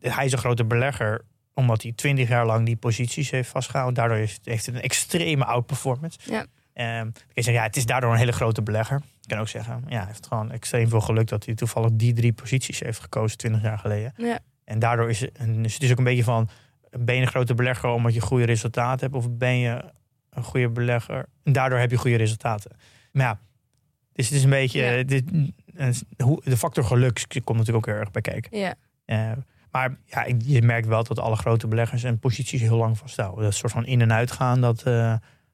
[0.00, 1.24] hij is een grote belegger
[1.54, 3.94] omdat hij twintig jaar lang die posities heeft vastgehouden.
[3.94, 6.18] Daardoor is, heeft het een extreme outperformance.
[6.24, 6.44] Ja.
[6.74, 8.96] Kun je zeggen, ja, het is daardoor een hele grote belegger.
[8.96, 12.12] Ik kan ook zeggen, ja, hij heeft gewoon extreem veel geluk dat hij toevallig die
[12.12, 14.12] drie posities heeft gekozen twintig jaar geleden.
[14.16, 14.38] Ja.
[14.64, 16.48] En daardoor is het, dus het is ook een beetje van,
[16.98, 19.24] ben je een grote belegger omdat je goede resultaten hebt?
[19.24, 19.84] Of ben je
[20.30, 22.70] een goede belegger en daardoor heb je goede resultaten?
[23.12, 23.38] Maar ja,
[24.12, 24.96] dus het is een beetje, Ja.
[24.96, 25.24] eh, dit,
[25.74, 25.88] eh,
[26.44, 28.58] de factor geluk komt natuurlijk ook heel erg bij kijken.
[28.58, 28.74] ja.
[29.04, 29.32] Eh,
[29.70, 33.44] maar ja, je merkt wel dat alle grote beleggers en posities heel lang vasthouden.
[33.44, 34.82] Dat soort van in- en uitgaan, dat,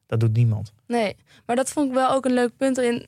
[0.05, 0.73] dat doet niemand.
[0.87, 3.07] Nee, maar dat vond ik wel ook een leuk punt erin.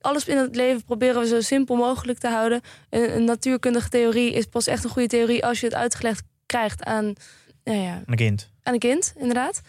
[0.00, 2.60] Alles in het leven proberen we zo simpel mogelijk te houden.
[2.90, 6.84] Een, een natuurkundige theorie is pas echt een goede theorie als je het uitgelegd krijgt
[6.84, 7.12] aan,
[7.64, 8.50] nou ja, Een kind.
[8.62, 9.60] aan een kind, inderdaad.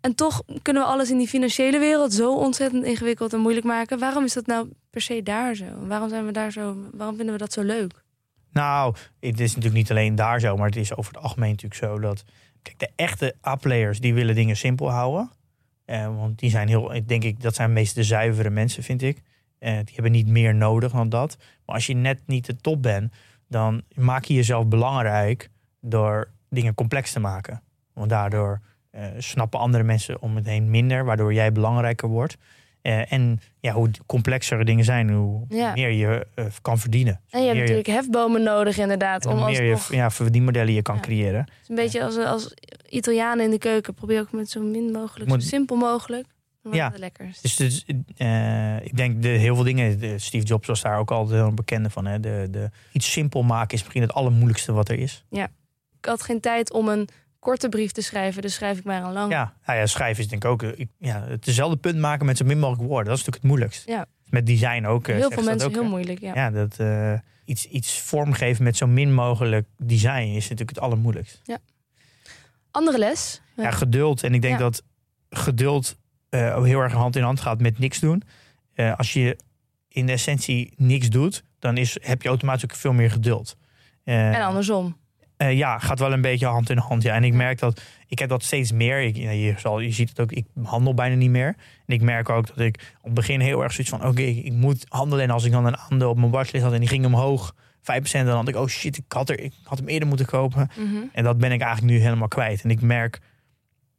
[0.00, 3.98] En toch kunnen we alles in die financiële wereld zo ontzettend ingewikkeld en moeilijk maken.
[3.98, 5.64] Waarom is dat nou per se daar zo?
[5.86, 6.76] Waarom zijn we daar zo?
[6.92, 8.02] Waarom vinden we dat zo leuk?
[8.52, 11.80] Nou, het is natuurlijk niet alleen daar zo, maar het is over het algemeen natuurlijk
[11.80, 12.24] zo dat.
[12.62, 15.30] Kijk, de echte A-players die willen dingen simpel houden.
[15.84, 19.22] Eh, want die zijn heel, denk ik, dat zijn meest de zuivere mensen, vind ik.
[19.58, 21.36] Eh, die hebben niet meer nodig dan dat.
[21.66, 23.12] Maar als je net niet de top bent,
[23.48, 25.50] dan maak je jezelf belangrijk
[25.80, 27.62] door dingen complex te maken.
[27.92, 28.60] Want daardoor
[28.90, 32.36] eh, snappen andere mensen om het heen minder, waardoor jij belangrijker wordt.
[32.82, 35.72] Eh, en ja, hoe complexere dingen zijn, hoe Ja.
[35.72, 37.20] meer je eh, kan verdienen.
[37.30, 39.26] En je hebt natuurlijk hefbomen nodig, inderdaad.
[39.26, 41.00] Om hoe meer je ja, verdienmodellen je kan Ja.
[41.00, 41.40] creëren.
[41.40, 42.54] Het is een beetje als, als
[42.88, 43.94] Italianen in de keuken.
[43.94, 46.26] Probeer ook met zo min mogelijk, Moet- zo simpel mogelijk.
[46.62, 46.88] Maar Ja.
[46.90, 47.40] het lekkers.
[47.40, 47.84] Dus,
[48.82, 49.98] ik denk de, heel veel dingen.
[49.98, 52.06] De, Steve Jobs was daar ook altijd heel bekende van.
[52.06, 52.20] Hè.
[52.20, 55.24] De, de, iets simpel maken is misschien het allermoeilijkste wat er is.
[56.02, 59.12] Ik had geen tijd om een korte brief te schrijven, dus schrijf ik maar een
[59.12, 59.32] lang.
[59.32, 60.62] Ja, nou ja, schrijven is denk ik ook.
[60.62, 63.06] eh, ik- ja, hetzelfde punt maken met zo min mogelijk woorden.
[63.08, 63.86] Dat is natuurlijk het moeilijkst.
[63.88, 64.06] Ja.
[64.30, 65.08] Met design ook.
[65.08, 66.20] eh, Heel veel mensen ook, heel moeilijk.
[66.20, 66.34] Ja.
[66.34, 71.40] Ja, dat eh, iets, iets vormgeven met zo min mogelijk design is natuurlijk het allermoeilijkst.
[72.70, 73.40] Andere les.
[73.56, 74.22] Ja, geduld.
[74.22, 74.60] En ik denk Ja.
[74.60, 74.82] dat
[75.30, 75.96] geduld
[76.30, 78.22] ook heel erg hand in hand gaat met niks doen.
[78.96, 79.36] Als je
[79.88, 83.56] in de essentie niks doet, dan is, heb je automatisch ook veel meer geduld.
[84.04, 84.96] En andersom.
[85.42, 87.02] Eh, ja, gaat wel een beetje hand in hand.
[87.02, 87.14] Ja.
[87.14, 89.02] En ik merk dat ik heb dat steeds meer.
[89.02, 91.54] Ik, je, zal, je ziet het ook, ik handel bijna niet meer.
[91.86, 94.44] En ik merk ook dat ik op het begin heel erg zoiets van: oké, ik,
[94.44, 95.24] ik moet handelen.
[95.24, 97.54] En als ik dan een aandeel op mijn watchlist had en die ging omhoog, 5%,
[98.12, 100.70] dan had ik: oh shit, ik had, er, ik had hem eerder moeten kopen.
[100.76, 100.96] Mhm.
[101.12, 102.62] En dat ben ik eigenlijk nu helemaal kwijt.
[102.64, 103.20] En ik merk,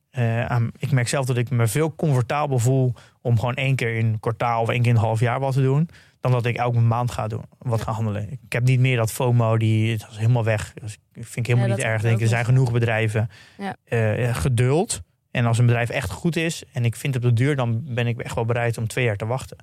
[0.09, 3.95] eh, aan- ik merk zelf dat ik me veel comfortabel voel om gewoon één keer
[3.95, 5.89] in een kwartaal of één keer in een half jaar wat te doen.
[6.23, 7.85] Dan dat ik elke maand ga doen, wat Ja.
[7.85, 8.31] ga handelen.
[8.31, 10.73] Ik heb niet meer dat FOMO, die dat is helemaal weg.
[10.73, 12.01] Dus ik vind ik helemaal Ja, niet erg.
[12.01, 12.49] denk, er zijn nog.
[12.53, 13.29] genoeg bedrijven.
[13.57, 13.75] Ja.
[13.83, 15.01] Eh, geduld.
[15.31, 17.81] En als een bedrijf echt goed is en ik vind het op de duur, dan
[17.85, 19.57] ben ik echt wel bereid om twee jaar te wachten.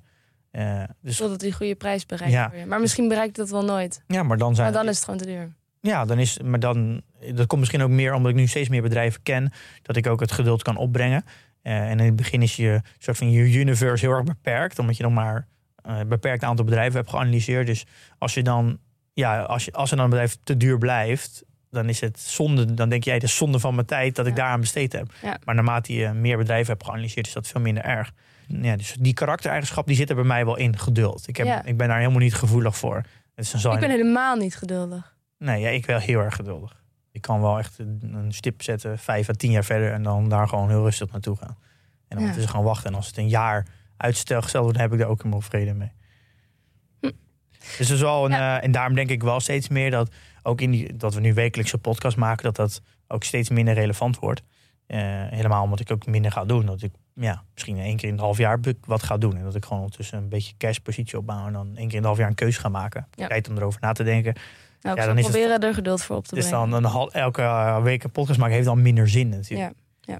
[0.51, 2.51] Eh, dus Totdat die goede prijs bereikt Ja.
[2.67, 4.03] Maar misschien bereikt het dat wel nooit.
[4.07, 5.53] ja, maar dan zijn Maar dan is het gewoon te duur.
[5.81, 7.01] Ja, dan is, maar dan,
[7.33, 10.19] dat komt misschien ook meer omdat ik nu steeds meer bedrijven ken, dat ik ook
[10.19, 11.23] het geduld kan opbrengen.
[11.61, 14.97] Eh, en in het begin is je soort van je universe heel erg beperkt, omdat
[14.97, 15.47] je dan maar
[15.81, 17.67] een beperkt aantal bedrijven hebt geanalyseerd.
[17.67, 17.85] Dus
[18.17, 18.77] als je dan,
[19.13, 22.73] ja, als, je, als er dan een bedrijf te duur blijft, dan is het zonde.
[22.73, 24.37] Dan denk jij, de zonde van mijn tijd dat ik Ja.
[24.37, 25.11] daaraan besteed heb.
[25.21, 25.37] Ja.
[25.45, 28.11] Maar naarmate je meer bedrijven hebt geanalyseerd, is dat veel minder erg.
[28.47, 31.27] Ja, dus die karaktereigenschap die zit er bij mij wel in, geduld.
[31.27, 31.63] Ik, heb, Ja.
[31.65, 33.01] ik ben daar helemaal niet gevoelig voor.
[33.35, 35.15] Dus dan Ik ben helemaal niet geduldig.
[35.37, 36.79] Nee, ja, ik wel heel erg geduldig.
[37.11, 39.91] Ik kan wel echt een stip zetten, vijf à tien jaar verder...
[39.93, 41.57] en dan daar gewoon heel rustig naartoe gaan.
[42.07, 42.33] En dan Ja.
[42.35, 42.89] is gewoon wachten.
[42.89, 43.65] En als het een jaar
[44.01, 45.91] uitstel gesteld wordt, dan heb ik daar ook helemaal vrede mee.
[46.99, 47.09] Hm.
[47.77, 48.57] Dus dat is wel een, Ja.
[48.57, 50.11] eh, en daarom denk ik wel steeds meer dat...
[50.43, 52.43] ook in die, dat we nu wekelijkse podcast maken...
[52.43, 54.41] dat dat ook steeds minder relevant wordt.
[54.87, 56.65] Eh, helemaal omdat ik ook minder ga doen.
[56.65, 59.37] Dat ik ja, misschien één keer in het half jaar wat ga doen.
[59.37, 61.47] En dat ik gewoon ondertussen een beetje cashpositie opbouw...
[61.47, 63.07] en dan één keer in het half jaar een keuze ga maken.
[63.11, 63.27] Ja.
[63.27, 64.33] Tijd om erover na te denken.
[64.81, 66.69] Nou, ik Ja, dan is het- proberen er geduld voor op te Dus brengen.
[66.69, 69.73] dan een elke eh, week een podcast maken heeft dan minder zin natuurlijk.
[70.01, 70.19] Ja,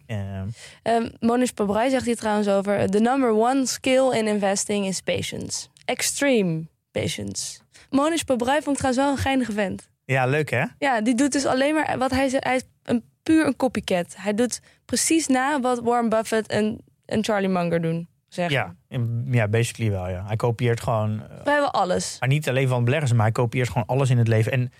[0.84, 2.89] Um, Monish Pabrai zegt hier trouwens over...
[2.89, 5.67] The number one skill in investing is patience.
[5.86, 7.60] Extreme patience.
[7.89, 9.89] Monish Pabrai vond ik trouwens wel een geinige vent.
[10.06, 10.65] ja, leuk hè?
[10.78, 12.44] Ja, die doet dus alleen maar wat hij zegt.
[12.44, 14.15] Hij is een, puur een copycat.
[14.17, 18.08] Hij doet precies na wat Warren Buffett en, en Charlie Munger doen.
[18.28, 18.76] Zeggen.
[18.89, 19.00] Ja,
[19.32, 20.26] ja, basically wel ja.
[20.28, 22.17] Hij kopieert gewoon, eh, Vrijwel alles.
[22.20, 24.52] maar niet alleen van beleggers, maar hij kopieert gewoon alles in het leven.
[24.52, 24.72] En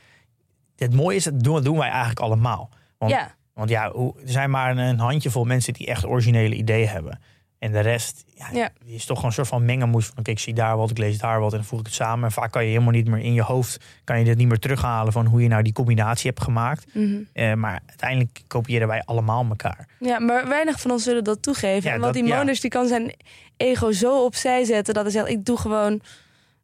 [0.76, 2.70] het mooie is, dat doen, doen wij eigenlijk allemaal.
[2.98, 7.20] Want, Ja, want ja, er zijn maar een, handjevol mensen die echt originele ideeën hebben.
[7.60, 8.70] En de rest, ja, Ja.
[8.86, 10.98] die is toch gewoon een soort van mengelmoes van, oké, ik zie daar wat, ik
[10.98, 12.26] lees daar wat en dan voeg ik het samen.
[12.26, 14.60] En vaak kan je helemaal niet meer in je hoofd, kan je dit niet meer
[14.60, 16.86] terughalen van hoe je nou die combinatie hebt gemaakt.
[16.94, 17.16] mhm.
[17.34, 19.88] Eh, maar uiteindelijk kopiëren wij allemaal elkaar.
[20.00, 21.90] ja, maar weinig van ons zullen dat toegeven.
[21.90, 22.34] Ja, En Want dat- die.
[22.34, 23.14] Monish die kan zijn
[23.58, 24.94] ego zo opzij zetten...
[24.94, 26.02] dat hij zegt, ik doe gewoon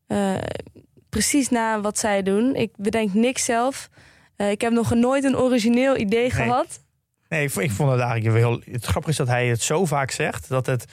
[0.08, 0.34] eh,
[1.10, 2.56] precies na wat zij doen.
[2.56, 3.90] Ik bedenk niks zelf.
[4.38, 6.80] Eh, ik heb nog nooit een origineel idee gehad.
[7.30, 8.62] Nee, ik, vond- ik vond het eigenlijk heel...
[8.72, 10.86] Het grappige is dat hij het zo vaak zegt dat het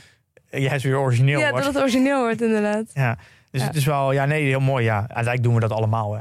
[0.50, 1.64] eh, juist weer origineel Ja, wordt.
[1.64, 2.84] dat het origineel wordt inderdaad.
[2.94, 3.18] Ja,
[3.50, 3.66] dus Ja.
[3.66, 4.12] het is wel...
[4.12, 4.84] Ja, nee, heel mooi.
[4.84, 6.14] Ja, uiteindelijk doen we dat allemaal.
[6.14, 6.20] Hè.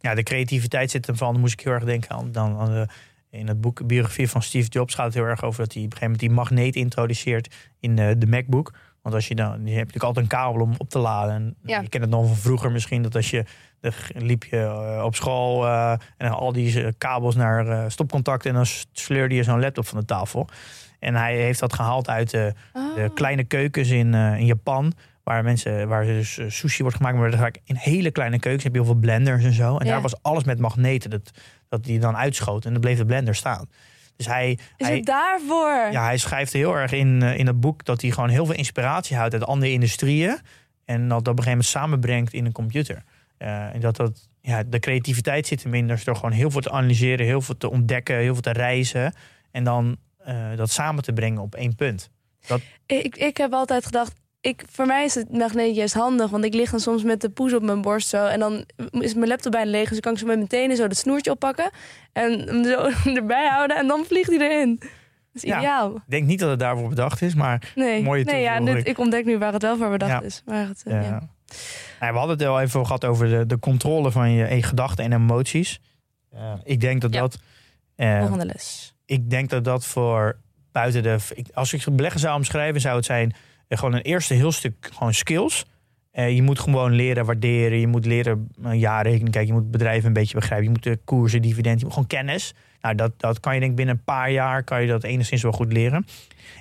[0.00, 1.32] Ja, de creativiteit zit hem van...
[1.32, 2.32] Dan moest ik heel erg denken aan...
[2.32, 2.86] Dan, aan de,
[3.30, 5.64] in het boek biografie van Steve Jobs gaat het heel erg over...
[5.64, 8.72] dat hij op een gegeven moment die magneet introduceert in de, de MacBook.
[9.02, 9.46] Want als je dan...
[9.50, 11.34] Je hebt natuurlijk altijd een kabel om op te laden.
[11.34, 11.80] En Ja.
[11.80, 13.02] Je kent het nog van vroeger misschien...
[13.02, 13.44] dat als je...
[13.82, 18.46] Dan liep je eh, op school eh, en al die eh, kabels naar eh, stopcontact...
[18.46, 20.48] en dan sleurde je zo'n laptop van de tafel.
[20.98, 22.94] En hij heeft dat gehaald uit de, Oh.
[22.94, 24.92] de kleine keukens in, in Japan.
[25.24, 28.78] Waar mensen, waar dus sushi wordt gemaakt, maar vaak in hele kleine keukens heb je
[28.78, 29.76] heel veel blenders en zo.
[29.76, 29.92] En Ja.
[29.92, 31.30] daar was alles met magneten dat,
[31.68, 33.68] dat die dan uitschoot en dan bleef de blender staan.
[34.16, 35.88] Dus hij, Is hij, het daarvoor?
[35.90, 39.16] ja, hij schrijft heel erg in, in het boek dat hij gewoon heel veel inspiratie
[39.16, 40.38] houdt uit andere industrieën.
[40.84, 43.02] En dat op een gegeven moment samenbrengt in een computer.
[43.42, 46.60] Eh, en dat dat, ja, de creativiteit zit hem in dus door gewoon heel veel
[46.60, 49.14] te analyseren, heel veel te ontdekken, heel veel te reizen.
[49.50, 52.10] En dan eh, dat samen te brengen op één punt.
[52.86, 56.30] Ik, ik heb altijd gedacht, ik, voor mij is het magneet juist handig.
[56.30, 58.26] Want ik lig dan soms met de poes op mijn borst zo.
[58.26, 59.88] En dan is mijn laptop bijna leeg.
[59.88, 61.70] Dus kan ik zo met mijn tenen zo dat snoertje oppakken.
[62.12, 63.76] En hem zo erbij houden.
[63.76, 64.76] En dan vliegt hij erin.
[64.78, 64.88] Dat
[65.32, 65.58] is Ja.
[65.58, 65.94] ideaal.
[65.94, 68.98] Ik denk niet dat het daarvoor bedacht is, maar Nee, Mooie nee ja, dit, ik
[68.98, 70.20] ontdek nu waar het wel voor bedacht Ja.
[70.22, 70.42] is.
[70.44, 71.28] Waar het, eh, Ja.
[72.02, 75.12] Nou, we hadden het al even gehad over de, de controle van je gedachten en
[75.12, 75.80] emoties.
[76.30, 77.20] Eh, ik denk dat Ja.
[77.20, 77.38] dat.
[77.94, 78.94] eh, Volgende les.
[79.06, 80.36] ik denk dat dat voor
[80.72, 81.16] buiten de.
[81.54, 83.32] Als ik het beleggen zou omschrijven, zou het zijn
[83.68, 85.64] eh, gewoon een eerste heel stuk gewoon skills.
[86.12, 87.78] Je moet gewoon leren waarderen.
[87.78, 89.54] Je moet leren uh, jaarrekening kijken.
[89.54, 90.64] Je moet bedrijven een beetje begrijpen.
[90.66, 91.78] Je moet de koersen, dividend.
[91.78, 92.54] Je moet gewoon kennis.
[92.80, 95.42] Nou, dat, dat kan je denk ik binnen een paar jaar kan je dat enigszins
[95.42, 96.06] wel goed leren.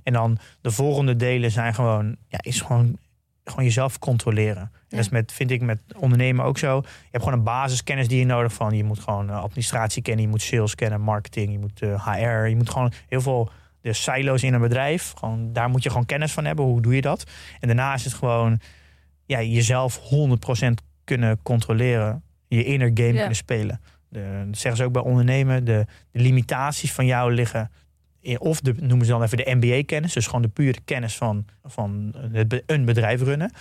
[0.03, 2.97] En dan de volgende delen zijn gewoon, ja, is gewoon,
[3.43, 4.71] gewoon jezelf controleren.
[4.91, 6.75] Dat is met, vind ik, met ondernemen ook zo.
[6.85, 8.77] Je hebt gewoon een basiskennis die je nodig van.
[8.77, 12.47] Je moet gewoon eh, administratie kennen, je moet sales kennen, marketing, je moet eh, HR.
[12.47, 13.49] Je moet gewoon heel veel
[13.81, 15.13] de silo's in een bedrijf.
[15.17, 16.65] Gewoon, daar moet je gewoon kennis van hebben.
[16.65, 17.23] Hoe doe je dat?
[17.59, 18.59] En daarna is het gewoon
[19.25, 20.03] ja, jezelf 100%
[21.03, 22.23] kunnen controleren.
[22.47, 23.17] Je inner game Ja.
[23.17, 23.81] kunnen spelen.
[24.09, 25.65] De, dat zeggen ze ook bij ondernemen.
[25.65, 27.71] De, de limitaties van jou liggen.
[28.19, 30.13] In, of de, noemen ze dan even de MBA-kennis.
[30.13, 33.51] Dus gewoon de pure kennis van, van het een bedrijf runnen.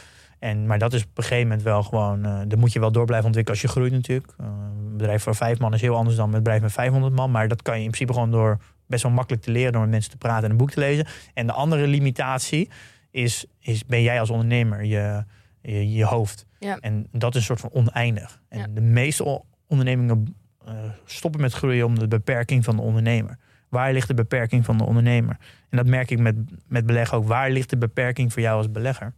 [0.41, 2.23] En, maar dat is op een gegeven moment wel gewoon.
[2.23, 4.33] daar moet je wel door blijven ontwikkelen als je groeit, natuurlijk.
[4.39, 7.31] Eh, een bedrijf voor vijf man is heel anders dan een bedrijf met 500 man.
[7.31, 9.73] Maar dat kan je in principe gewoon door best wel makkelijk te leren.
[9.73, 11.07] door met mensen te praten en een boek te lezen.
[11.35, 12.71] En de andere limitatie
[13.11, 15.25] is, is ben jij als ondernemer je,
[15.61, 16.47] je, je hoofd.
[16.59, 16.79] Ja.
[16.81, 18.41] En dat is een soort van oneindig.
[18.49, 18.67] En Ja.
[18.75, 20.75] de meeste ondernemingen eh,
[21.05, 23.39] stoppen met groeien om de beperking van de ondernemer.
[23.69, 25.37] Waar ligt de beperking van de ondernemer?
[25.69, 26.37] En dat merk ik met,
[26.69, 27.27] met beleggen ook.
[27.27, 29.15] Waar ligt de beperking voor jou als belegger?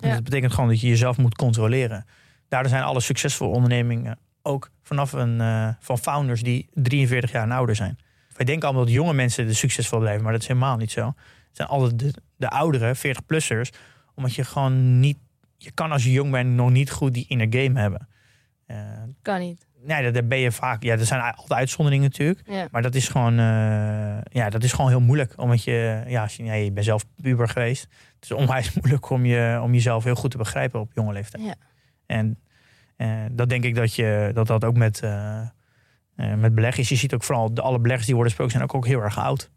[0.00, 0.14] En Ja.
[0.14, 2.04] Dat betekent gewoon dat je jezelf moet controleren.
[2.48, 7.50] Daardoor zijn alle succesvolle ondernemingen ook vanaf een, eh, van founders die 43 jaar en
[7.50, 7.98] ouder zijn.
[8.36, 11.06] Wij denken allemaal dat jonge mensen de succesvol blijven, maar dat is helemaal niet zo.
[11.06, 11.16] Het
[11.56, 13.70] zijn altijd de, de oudere, 40-plussers,
[14.14, 15.18] omdat je gewoon niet,
[15.56, 18.08] je kan als je jong bent nog niet goed die inner game hebben.
[18.66, 18.76] Eh,
[19.22, 19.66] Kan niet.
[19.86, 20.82] Nee, daar ben je vaak.
[20.82, 22.40] Ja, er zijn altijd uitzonderingen natuurlijk.
[22.46, 22.68] Ja.
[22.70, 25.32] Maar dat is gewoon, eh, ja, dat is gewoon heel moeilijk.
[25.36, 27.82] Omdat je, ja, als je, ja, je bent zelf puber geweest.
[28.14, 31.44] Het is onwijs moeilijk om, je, om jezelf heel goed te begrijpen op jonge leeftijd.
[31.44, 31.54] Ja.
[32.06, 32.38] En
[32.96, 35.48] eh, dat denk ik dat je, dat, dat ook met, eh,
[36.14, 36.88] met beleggers.
[36.88, 39.18] Je ziet ook vooral de alle beleggers die worden gesproken zijn ook, ook heel erg
[39.18, 39.38] oud.
[39.38, 39.48] Dat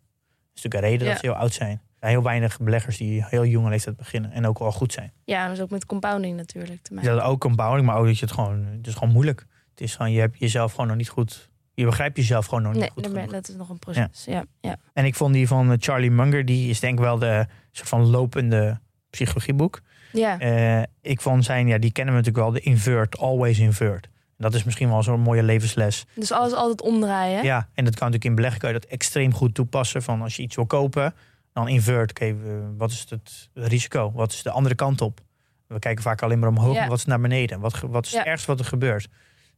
[0.53, 1.71] is natuurlijk een reden dat ze heel oud zijn.
[1.71, 5.11] Er zijn heel weinig beleggers die heel jonge leeftijd beginnen en ook wel goed zijn.
[5.23, 7.15] ja, dat is ook met compounding natuurlijk te maken.
[7.15, 9.45] Dat ook compounding, maar ook dat je het gewoon, het is gewoon moeilijk.
[9.77, 12.71] Het is gewoon, je hebt jezelf gewoon nog niet goed, je begrijpt jezelf gewoon nog
[12.71, 13.31] niet Nee, goed genoeg.
[13.31, 14.25] dat is nog een proces.
[14.25, 14.45] Ja.
[14.61, 14.75] Ja.
[14.93, 17.89] En ik vond die van eh, Charlie Munger, die is denk ik wel de soort
[17.89, 19.81] van lopende psychologieboek.
[20.11, 20.39] Ja.
[20.39, 24.07] Eh, ik vond zijn, ja, die kennen we natuurlijk wel, de invert, always invert.
[24.37, 26.05] Dat is misschien wel zo'n mooie levensles.
[26.15, 27.43] Dus alles altijd omdraaien.
[27.43, 30.03] Ja, en dat kan natuurlijk in beleggen kan je dat extreem goed toepassen.
[30.03, 31.13] Van als je iets wil kopen,
[31.53, 32.09] dan invert.
[32.09, 32.35] Oké,
[32.77, 34.11] wat is het risico?
[34.11, 35.19] Wat is de andere kant op?
[35.67, 36.79] We kijken vaak alleen maar omhoog, Ja.
[36.79, 37.59] maar wat is naar beneden?
[37.59, 38.17] Wat, wat is Ja.
[38.17, 39.07] het ergste wat er gebeurt?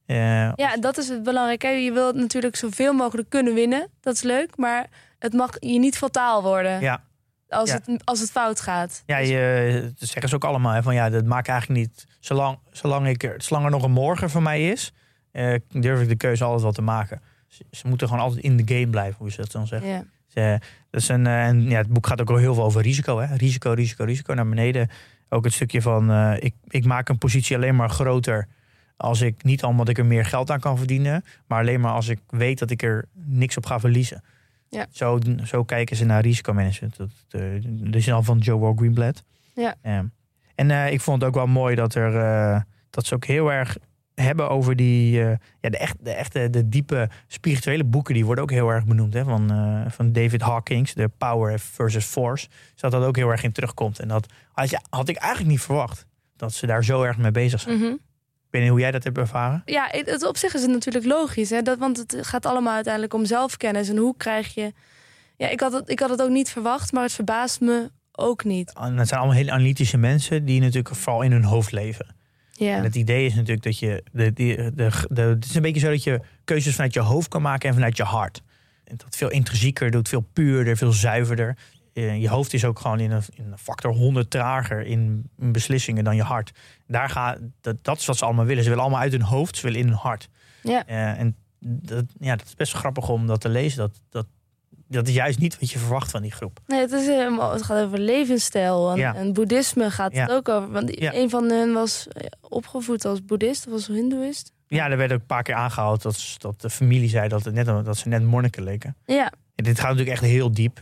[0.09, 1.67] Eh, Ja, dat is het belangrijke.
[1.67, 3.87] Je wilt natuurlijk zoveel mogelijk kunnen winnen.
[4.01, 4.85] Dat is leuk, maar
[5.19, 7.01] het mag je niet fataal worden ja,
[7.49, 7.79] als, ja.
[7.85, 9.03] het, als het fout gaat.
[9.05, 10.73] Ja, Dus- je, dat zeggen ze ook allemaal.
[10.73, 12.05] Hè, van ja, dat maakt eigenlijk niet.
[12.19, 14.93] Zolang, zolang, ik er, zolang er nog een morgen voor mij is,
[15.31, 17.21] eh, durf ik de keuze altijd wel te maken.
[17.47, 19.89] Ze, ze moeten gewoon altijd in de game blijven, hoe ze dat dan zeggen.
[19.89, 20.03] ja.
[20.27, 22.81] Ze- dat is een, eh, en ja, het boek gaat ook al heel veel over
[22.81, 23.19] risico.
[23.19, 23.35] Hè?
[23.35, 24.89] Risico, risico, risico naar beneden.
[25.29, 28.47] Ook het stukje van ik, ik maak een positie alleen maar groter
[28.99, 32.07] als ik niet omdat ik er meer geld aan kan verdienen, maar alleen maar als
[32.07, 34.23] ik weet dat ik er niks op ga verliezen.
[34.69, 34.85] Ja.
[34.91, 36.97] Zo, zo kijken ze naar risicomanagement.
[36.97, 39.23] Dat, eh, dat is dan van Joe Wall Greenblatt.
[39.55, 39.75] Ja.
[40.55, 43.51] En eh, ik vond het ook wel mooi dat, er, eh, dat ze ook heel
[43.51, 43.77] erg
[44.15, 48.13] hebben over die, ja, de, echt, de echte, de diepe spirituele boeken.
[48.13, 49.13] Die worden ook heel erg benoemd.
[49.13, 49.51] Hè, van,
[49.91, 52.47] van David Hawkins, de Power versus Force.
[52.71, 53.99] Dus dat dat ook heel erg in terugkomt.
[53.99, 56.05] En dat had, je, had ik eigenlijk niet verwacht.
[56.35, 57.77] Dat ze daar zo erg mee bezig zijn.
[57.77, 57.93] Mhm.
[58.49, 59.61] Ik weet niet hoe jij dat hebt ervaren.
[59.65, 61.49] Ja, het, op zich is het natuurlijk logisch.
[61.49, 61.61] Hè?
[61.61, 63.89] Dat, want het gaat allemaal uiteindelijk om zelfkennis.
[63.89, 64.73] En hoe krijg je...
[65.37, 68.43] Ja, ik had, het, ik had het ook niet verwacht, maar het verbaast me ook
[68.43, 68.73] niet.
[68.73, 72.15] En het zijn allemaal hele analytische mensen die natuurlijk vooral in hun hoofd leven.
[72.51, 74.03] Ja, En het idee is natuurlijk dat je.
[74.11, 77.27] De, de, de, de- het is een beetje zo dat je keuzes vanuit je hoofd
[77.27, 78.41] kan maken en vanuit je hart.
[78.83, 81.57] En dat veel intrinsieker doet, veel puurder, veel zuiverder.
[81.93, 86.15] Je hoofd is ook gewoon in een, in een factor 100 trager in beslissingen dan
[86.15, 86.51] je hart.
[86.91, 88.63] Daar gaat, dat, dat is wat ze allemaal willen.
[88.63, 90.29] Ze willen allemaal uit hun hoofd, ze willen in hun hart.
[90.63, 90.85] ja.
[90.85, 93.77] Eh, en dat, ja, dat is best grappig om dat te lezen.
[93.77, 94.25] Dat, dat,
[94.87, 96.59] dat is juist niet wat je verwacht van die groep.
[96.67, 98.91] Nee, het, is, helemaal- het gaat over levensstijl.
[98.91, 99.15] En, Ja.
[99.15, 100.21] en boeddhisme gaat Ja.
[100.21, 100.71] het ook over.
[100.71, 101.13] Want Ja.
[101.13, 104.51] een van hen was eh, opgevoed als boeddhist of als hindoeïst.
[104.67, 107.53] Ja, er werd ook een paar keer aangehaald dat, dat de familie zei dat, het
[107.53, 108.95] net, dat ze net monniken leken.
[109.05, 110.79] Ja, En dit gaat natuurlijk echt heel diep.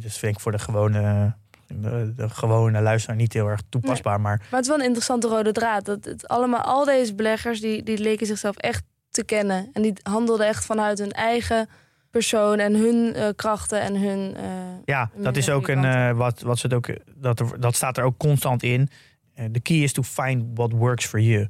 [0.00, 1.34] Dus vind ik voor de gewone,
[1.74, 4.20] de, de gewone luisteraar niet heel erg toepasbaar.
[4.20, 5.84] Maar maar het is wel een interessante rode draad.
[5.84, 9.70] Dat het allemaal, al deze beleggers, die, die leken zichzelf echt te kennen.
[9.72, 11.68] En die handelden echt vanuit hun eigen
[12.10, 14.36] persoon en hun eh, krachten en hun...
[14.36, 14.42] eh,
[14.84, 17.96] ja, dat is ook een, eh, wat, wat ze het ook, dat, er- dat staat
[17.96, 18.88] er ook constant in.
[19.50, 21.48] De key is to find what works for you.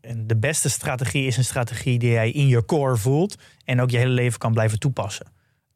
[0.00, 3.34] En de beste strategie is een strategie die jij in je core voelt
[3.64, 5.26] en ook je hele leven kan blijven toepassen.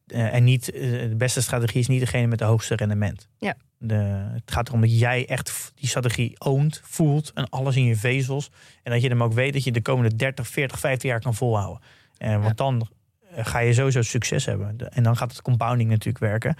[0.07, 3.29] En niet, de beste strategie is niet degene met de hoogste rendement.
[3.39, 3.55] Ja.
[3.87, 3.94] De,
[4.33, 8.51] het gaat erom dat jij echt die strategie oont, voelt en alles in je vezels.
[8.83, 11.35] En dat je hem ook weet dat je de komende 30, 40, 50 jaar kan
[11.35, 11.83] volhouden.
[12.18, 12.88] En want dan
[13.31, 14.90] eh, ga je sowieso succes hebben.
[14.90, 16.57] En dan gaat het compounding natuurlijk werken.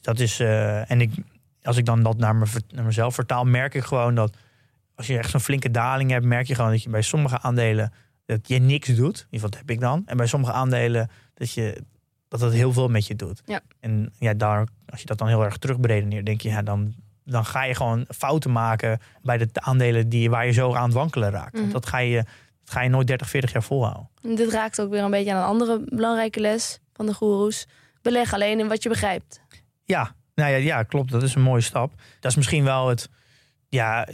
[0.00, 1.12] Dat is, eh, en ik,
[1.62, 4.36] als ik dan dat naar, me, naar mezelf vertaal, merk ik gewoon dat
[4.94, 7.92] als je echt zo'n flinke daling hebt, merk je gewoon dat je bij sommige aandelen
[8.26, 8.96] dat je niks doet.
[8.96, 10.02] In ieder geval dat heb ik dan.
[10.06, 11.82] En bij sommige aandelen dat je
[12.28, 13.42] dat het heel veel met je doet.
[13.44, 13.60] Ja.
[13.80, 17.44] En ja, daar, als je dat dan heel erg terugberedeneert, denk je, ja, dan, dan
[17.44, 21.30] ga je gewoon fouten maken bij de aandelen die, waar je zo aan het wankelen
[21.30, 21.52] raakt.
[21.52, 21.60] Mhm.
[21.60, 22.16] Want dat ga, je,
[22.64, 24.08] dat ga je nooit 30, 40 jaar volhouden.
[24.22, 27.66] En Dit raakt ook weer een beetje aan een andere belangrijke les van de goeroes.
[28.02, 29.40] Beleg alleen in wat je begrijpt.
[29.84, 31.10] Ja, nou ja, ja, klopt.
[31.10, 31.92] Dat is een mooie stap.
[32.20, 33.08] Dat is misschien wel het,
[33.68, 34.08] ja,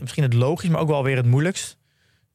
[0.00, 1.76] misschien het logisch, maar ook wel weer het moeilijkst.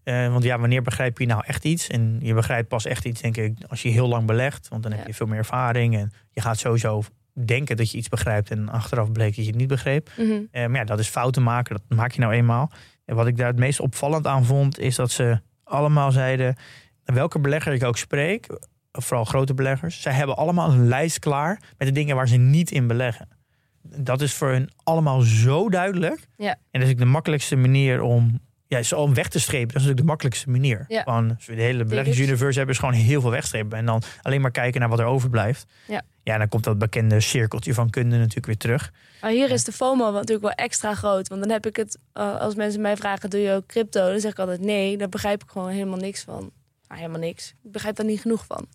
[0.10, 1.88] Eh, want ja, wanneer begrijp je nou echt iets?
[1.88, 4.68] En je begrijpt pas echt iets, denk ik, als je heel lang belegt.
[4.68, 5.98] Want dan heb je veel meer ervaring.
[5.98, 8.52] En je gaat sowieso denken dat je iets begrijpt.
[8.52, 10.10] En achteraf bleek dat je het niet begreep.
[10.18, 10.32] Mhm.
[10.52, 11.76] Eh, maar ja, dat is fouten maken.
[11.76, 12.72] Dat maak je nou eenmaal.
[13.06, 16.56] En wat ik daar het meest opvallend aan vond, is dat ze allemaal zeiden...
[17.04, 18.48] welke belegger ik ook spreek,
[18.92, 20.02] vooral grote beleggers...
[20.02, 23.28] zij hebben allemaal een lijst klaar met de dingen waar ze niet in beleggen.
[23.82, 26.28] Dat is voor hun allemaal zo duidelijk.
[26.38, 26.56] Ja.
[26.72, 28.40] En dat is ook de makkelijkste manier om...
[28.70, 30.86] Ja, zo om weg te strepen, dat is natuurlijk de makkelijkste manier.
[30.88, 31.04] Ja.
[31.04, 33.78] Van, de hele beleggingsuniverse hebben, is gewoon heel veel wegstrepen.
[33.78, 35.66] En dan alleen maar kijken naar wat er overblijft.
[35.88, 36.02] Ja.
[36.24, 38.92] ja, dan komt dat bekende cirkeltje van kunde natuurlijk weer terug.
[39.22, 41.28] Maar hier is de FOMO natuurlijk wel extra groot.
[41.28, 44.12] Want dan heb ik het, eh, als mensen mij vragen, doe je ook crypto?
[44.12, 46.52] Dan zeg ik altijd nee, daar begrijp ik gewoon helemaal niks van.
[46.88, 47.54] Nou, helemaal niks.
[47.64, 48.68] Ik begrijp daar niet genoeg van.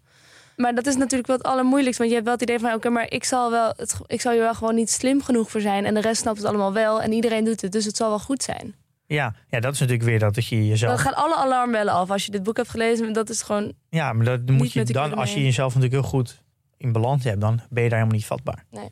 [0.56, 2.02] Maar dat is natuurlijk wel het allermoeilijkste.
[2.02, 4.32] Want je hebt wel het idee van, oké, maar ik zal, wel het, ik zal
[4.32, 5.84] je wel gewoon niet slim genoeg voor zijn.
[5.84, 7.02] En de rest snapt het allemaal wel.
[7.02, 8.74] En iedereen doet het, dus het zal wel goed zijn.
[9.06, 10.90] Ja, ja dat is natuurlijk weer dat, dat je jezelf...
[10.90, 13.12] Dan gaan alle alarmbellen af als je dit boek hebt gelezen.
[13.12, 13.72] Dat is gewoon...
[13.88, 16.42] Ja, maar dat moet je dan, als je jezelf natuurlijk heel goed
[16.76, 18.64] in balans hebt, dan ben je daar helemaal niet vatbaar.
[18.70, 18.90] Nee.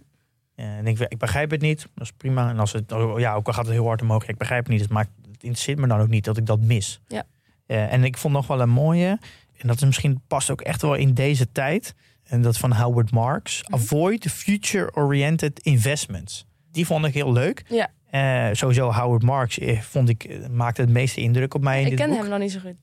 [0.55, 2.51] En ik, ik begrijp het niet, dat is prima.
[2.51, 4.73] En als het, oh, ja, ook al gaat het heel hard omhoog, ik begrijp het
[4.73, 4.81] niet.
[4.81, 7.01] Het, maakt, het interesseert me dan ook niet dat ik dat mis.
[7.09, 7.25] Ja.
[7.67, 9.19] Eh, en ik vond nog wel een mooie,
[9.57, 11.95] en dat is misschien past ook echt wel in deze tijd.
[12.23, 13.63] En dat van Howard Marks.
[13.63, 13.75] Mhm.
[13.75, 16.47] Avoid future-oriented investments.
[16.71, 17.65] Die vond ik heel leuk.
[17.69, 17.91] Ja.
[18.13, 21.87] Eh, sowieso Howard Marks eh, vond ik, eh, maakte het meeste indruk op mij in
[21.87, 22.19] Ik ken boek.
[22.19, 22.75] hem nog niet zo goed.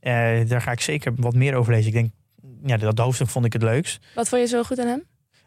[0.50, 1.88] Daar ga ik zeker wat meer over lezen.
[1.88, 2.12] Ik denk,
[2.64, 4.06] ja, dat hoofdstuk vond ik het leukst.
[4.16, 5.04] Wat vond je zo goed aan hem?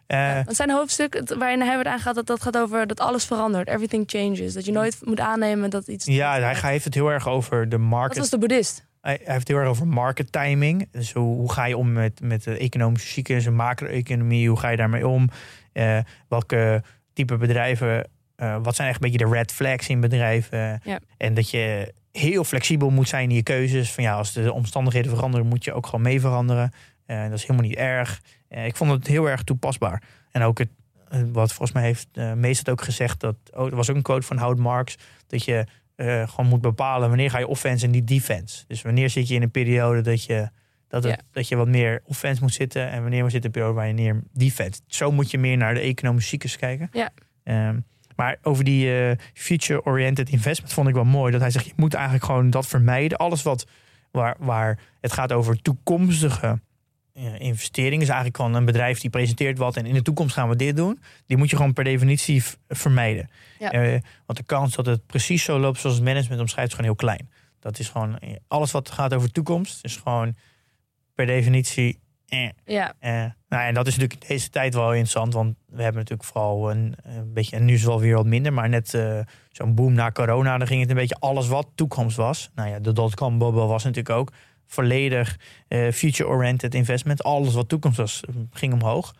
[0.06, 3.68] Ja, want zijn hoofdstuk waarin hij wordt aangaat, dat, dat gaat over dat alles verandert.
[3.68, 4.52] Everything changes.
[4.52, 6.06] Dat je nooit moet aannemen dat iets...
[6.06, 8.18] ja, hij, heeft het heel erg over de Dat market.
[8.18, 8.86] was de boeddhist.
[9.00, 10.88] Hij hij heeft het heel erg over market timing.
[10.90, 14.48] Dus hoe, hoe ga je om met, met de economische cyclus en macro-economie?
[14.48, 15.28] Hoe ga je daarmee om?
[16.28, 18.06] Welke type bedrijven?
[18.42, 20.80] Eh, wat zijn echt een beetje de red flags in bedrijven?
[20.84, 21.00] Ja.
[21.16, 23.92] En dat je heel flexibel moet zijn in je keuzes.
[23.92, 26.72] Van ja, als de omstandigheden veranderen, moet je ook gewoon mee veranderen.
[27.06, 28.20] Eh, dat is helemaal niet erg.
[28.48, 30.02] Eh, ik vond het heel erg toepasbaar.
[30.30, 30.68] En ook het,
[31.32, 34.26] wat volgens mij heeft uh, meestal ook gezegd, dat oh, er was ook een quote
[34.26, 35.66] van Howard Marks, dat je
[35.96, 38.64] gewoon moet bepalen wanneer ga je offense en niet defense.
[38.66, 40.48] Dus wanneer zit je in een periode dat je,
[40.88, 43.86] dat het, dat je wat meer offense moet zitten en wanneer zit een periode waar
[43.86, 44.80] je meer defense.
[44.86, 46.88] Zo moet je meer naar de economische cyclus kijken.
[46.92, 47.10] Ja.
[47.44, 47.78] Ehm,
[48.16, 51.32] maar over die eh, future-oriented investment vond ik wel mooi.
[51.32, 53.18] Dat hij zegt, je moet eigenlijk gewoon dat vermijden.
[53.18, 53.66] Alles wat
[54.10, 56.60] waar, waar het gaat over toekomstige
[57.38, 58.00] investeringen.
[58.00, 59.76] Is eigenlijk gewoon een bedrijf die presenteert wat.
[59.76, 61.00] En in de toekomst gaan we dit doen.
[61.26, 63.30] Die moet je gewoon per definitie vermijden.
[63.58, 63.70] Ja.
[63.70, 66.90] Eh, want de kans dat het precies zo loopt zoals het management omschrijft, is gewoon
[66.90, 67.30] heel klein.
[67.60, 69.84] Dat is gewoon eh, alles wat gaat over toekomst.
[69.84, 70.34] Is gewoon
[71.14, 71.98] per definitie.
[72.28, 76.00] Eh, Ja, eh, nou, en dat is natuurlijk deze tijd wel interessant, want we hebben
[76.00, 78.94] natuurlijk vooral een, een beetje, en nu is het wel weer wat minder, maar net
[78.94, 79.18] eh,
[79.50, 82.50] zo'n boom na corona, dan ging het een beetje alles wat toekomst was.
[82.54, 84.32] Nou ja, de dotcom bubble was natuurlijk ook
[84.66, 85.38] volledig
[85.68, 87.22] eh, future-oriented investment.
[87.22, 89.14] Alles wat toekomst was, eh, ging omhoog.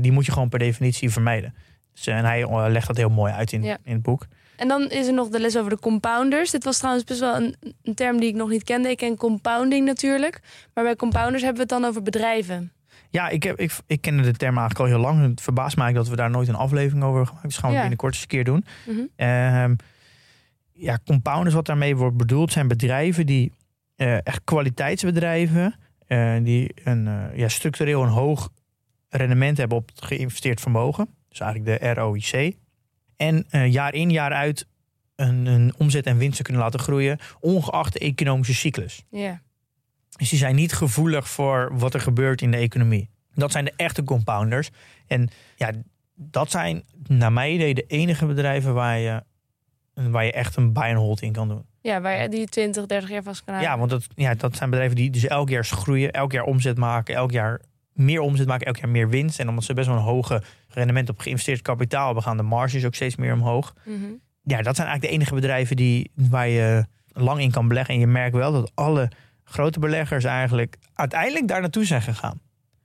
[0.00, 1.54] Die moet je gewoon per definitie vermijden.
[1.94, 3.76] Dus, en hij legt dat heel mooi uit in, Ja.
[3.84, 4.26] in het boek.
[4.56, 6.50] En dan is er nog de les over de compounders.
[6.50, 8.90] Dit was trouwens best wel een, een term die ik nog niet kende.
[8.90, 10.40] Ik ken compounding natuurlijk.
[10.74, 12.72] Maar bij compounders hebben we het dan over bedrijven.
[13.10, 15.22] Ja, ik, heb, ik, ik kende de term eigenlijk al heel lang.
[15.30, 17.46] Het verbaast eigenlijk dat we daar nooit een aflevering over hebben gemaakt.
[17.48, 17.80] Dus gaan we Ja.
[17.80, 18.64] binnenkort eens een keer doen.
[18.86, 18.98] Mhm.
[19.16, 19.74] Ehm,
[20.72, 23.52] ja, compounders, wat daarmee wordt bedoeld, zijn bedrijven die
[23.96, 25.74] eh, echt kwaliteitsbedrijven,
[26.06, 28.50] eh, die een, eh, ja, structureel een hoog
[29.08, 31.08] rendement hebben op het geïnvesteerd vermogen.
[31.28, 32.56] Dus eigenlijk de ROIC.
[33.16, 34.66] En jaar in, jaar uit
[35.16, 39.04] een, een omzet en winsten kunnen laten groeien, ongeacht de economische cyclus.
[39.10, 39.40] Ja.
[40.16, 43.10] Dus die zijn niet gevoelig voor wat er gebeurt in de economie.
[43.34, 44.70] Dat zijn de echte compounders.
[45.06, 45.70] En ja,
[46.14, 49.22] dat zijn naar mijn idee de enige bedrijven waar je,
[49.94, 51.64] waar je echt een buy and hold in kan doen.
[51.80, 53.72] ja, waar je die 20, 30 jaar vast kan houden.
[53.72, 56.76] Ja, want dat, ja, dat zijn bedrijven die dus elk jaar groeien, elk jaar omzet
[56.76, 57.60] maken, elk jaar
[57.92, 59.38] meer omzet maken, elk jaar meer winst.
[59.38, 62.84] En omdat ze best wel een hoge rendement op geïnvesteerd kapitaal hebben, gaan de marges
[62.84, 63.74] ook steeds meer omhoog.
[63.84, 63.96] Mhm.
[64.42, 67.94] Ja, dat zijn eigenlijk de enige bedrijven die, waar je lang in kan beleggen.
[67.94, 69.10] En je merkt wel dat alle
[69.48, 72.40] grote beleggers eigenlijk uiteindelijk daar naartoe zijn gegaan.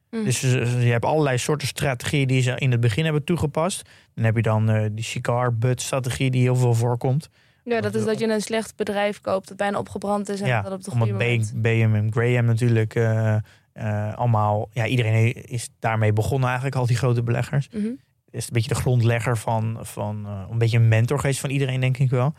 [0.10, 0.24] Mhm.
[0.24, 3.90] Dus je hebt allerlei soorten strategieën die ze in het begin hebben toegepast.
[4.16, 7.30] Dan heb je dan eh, die cigar butt strategie die heel veel voorkomt.
[7.64, 10.62] Ja, dat is dat je een slecht bedrijf koopt dat bijna opgebrand is en ja,
[10.62, 11.54] dat op de goede omdat moment.
[11.54, 13.36] B- BM en Graham natuurlijk eh,
[13.74, 14.70] eh, allemaal...
[14.72, 17.70] Ja, iedereen is daarmee begonnen eigenlijk, al die grote beleggers.
[17.70, 17.88] Mhm.
[18.30, 21.98] is een beetje de grondlegger van, van een beetje een mentor geweest van iedereen, denk
[21.98, 22.34] ik wel.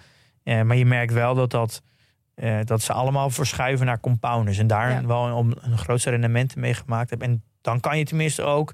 [0.45, 1.83] Maar je merkt wel dat, dat,
[2.35, 4.59] eh, dat ze allemaal verschuiven naar compounders.
[4.59, 5.07] En daar Ja.
[5.07, 7.29] wel een, een grootste rendement mee gemaakt hebben.
[7.29, 8.73] En dan kan je tenminste ook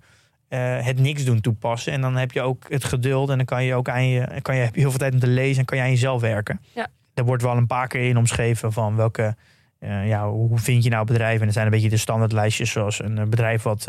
[0.48, 1.92] eh, het niks doen toepassen.
[1.92, 3.30] En dan heb je ook het geduld.
[3.30, 5.20] En dan kan je ook aan je, kan je, heb je heel veel tijd om
[5.20, 5.58] te lezen.
[5.58, 6.60] En kan je aan jezelf werken.
[6.74, 6.86] Ja.
[7.14, 9.36] Er wordt wel een paar keer in omschreven van welke.
[9.78, 11.38] eh, ja, hoe vind je nou bedrijven?
[11.40, 13.84] En dat zijn een beetje de standaardlijstjes zoals een bedrijf wat,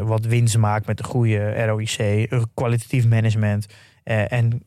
[0.00, 3.66] wat winst maakt met een goede ROIC, kwalitatief management
[4.04, 4.62] en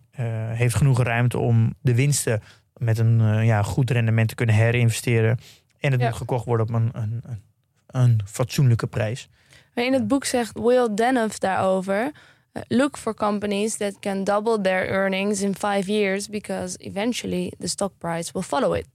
[0.53, 2.41] heeft genoeg ruimte om de winsten
[2.83, 5.39] met een eh, ja, goed rendement te kunnen herinvesteren.
[5.79, 6.07] En het Ja.
[6.07, 7.41] moet gekocht worden op een, een, een,
[7.87, 9.29] een fatsoenlijke prijs.
[9.75, 12.11] Maar in het boek zegt Will Denoff daarover...
[12.53, 16.29] uh, Look for companies that can double their earnings in five years...
[16.29, 18.87] because eventually the stock price will follow it.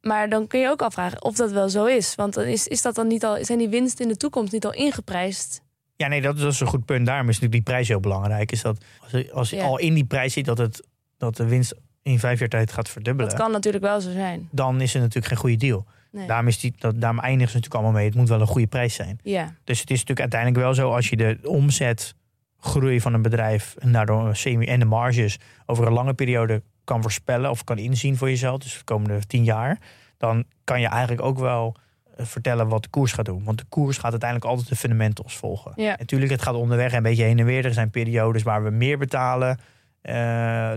[0.00, 2.14] Maar dan kun je ook afvragen of dat wel zo is.
[2.14, 4.64] Want dan is, is dat dan niet al, zijn die winsten in de toekomst niet
[4.64, 5.62] al ingeprijsd?
[5.96, 7.06] Ja, nee, dat, dat is een goed punt.
[7.06, 8.52] Daarom is natuurlijk die prijs heel belangrijk.
[8.52, 9.64] Is dat als je, als je Ja.
[9.64, 10.86] al in die prijs ziet dat, het,
[11.18, 11.74] dat de winst
[12.04, 14.48] in vijf jaar tijd gaat verdubbelen, Dat kan natuurlijk wel zo zijn.
[14.50, 15.86] dan is het natuurlijk geen goede deal.
[16.10, 16.26] Nee.
[16.26, 18.08] Daarom, is die, dat, daarom eindigen ze natuurlijk allemaal mee.
[18.08, 19.18] Het moet wel een goede prijs zijn.
[19.22, 23.74] Ja, Dus het is natuurlijk uiteindelijk wel zo als je de omzetgroei van een bedrijf
[23.78, 28.16] en daardoor semi en de marges over een lange periode kan voorspellen of kan inzien
[28.16, 29.78] voor jezelf, dus de komende tien jaar,
[30.18, 31.76] dan kan je eigenlijk ook wel
[32.16, 33.44] eh, vertellen wat de koers gaat doen.
[33.44, 35.72] Want de koers gaat uiteindelijk altijd de fundamentals volgen.
[35.76, 35.94] Ja.
[35.98, 37.64] Natuurlijk, het gaat onderweg een beetje heen en weer.
[37.64, 39.58] Er zijn periodes waar we meer betalen,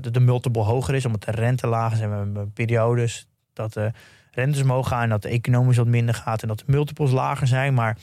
[0.02, 2.00] dat de multiple hoger is, omdat de rente laag is.
[2.00, 3.92] En we hebben periodes dat de
[4.32, 7.48] rentes omhoog gaan en dat de economisch wat minder gaat en dat de multiples lager
[7.48, 7.74] zijn.
[7.74, 7.98] Maar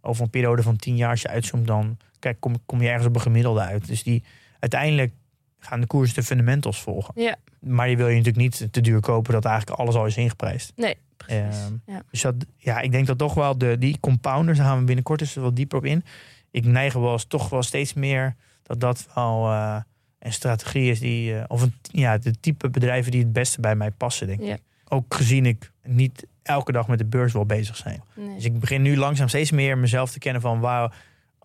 [0.00, 3.06] over een periode van tien jaar, als je uitzoomt, dan kijk, kom, kom je ergens
[3.06, 3.86] op een gemiddelde uit.
[3.86, 4.24] Dus die,
[4.58, 5.12] uiteindelijk
[5.58, 7.22] gaan de koersen de fundamentals volgen.
[7.22, 7.36] Ja.
[7.60, 10.72] Maar die wil je natuurlijk niet te duur kopen dat eigenlijk alles al is ingeprijsd.
[10.76, 11.40] nee, precies.
[11.40, 12.02] Ehm, ja.
[12.10, 15.20] Dus dat, ja, ik denk dat toch wel de, die compounders, daar gaan we binnenkort
[15.20, 16.04] eens wat dieper op in.
[16.50, 19.80] Ik neig wel eens, toch wel steeds meer dat dat wel eh,
[20.18, 23.74] een strategie is die, eh, of een, ja, de type bedrijven die het beste bij
[23.74, 24.58] mij passen, denk ik.
[24.88, 28.02] Ook gezien ik niet elke dag met de beurs wil bezig zijn.
[28.14, 28.34] Nee.
[28.34, 30.94] Dus ik begin nu langzaam steeds meer mezelf te kennen van waar,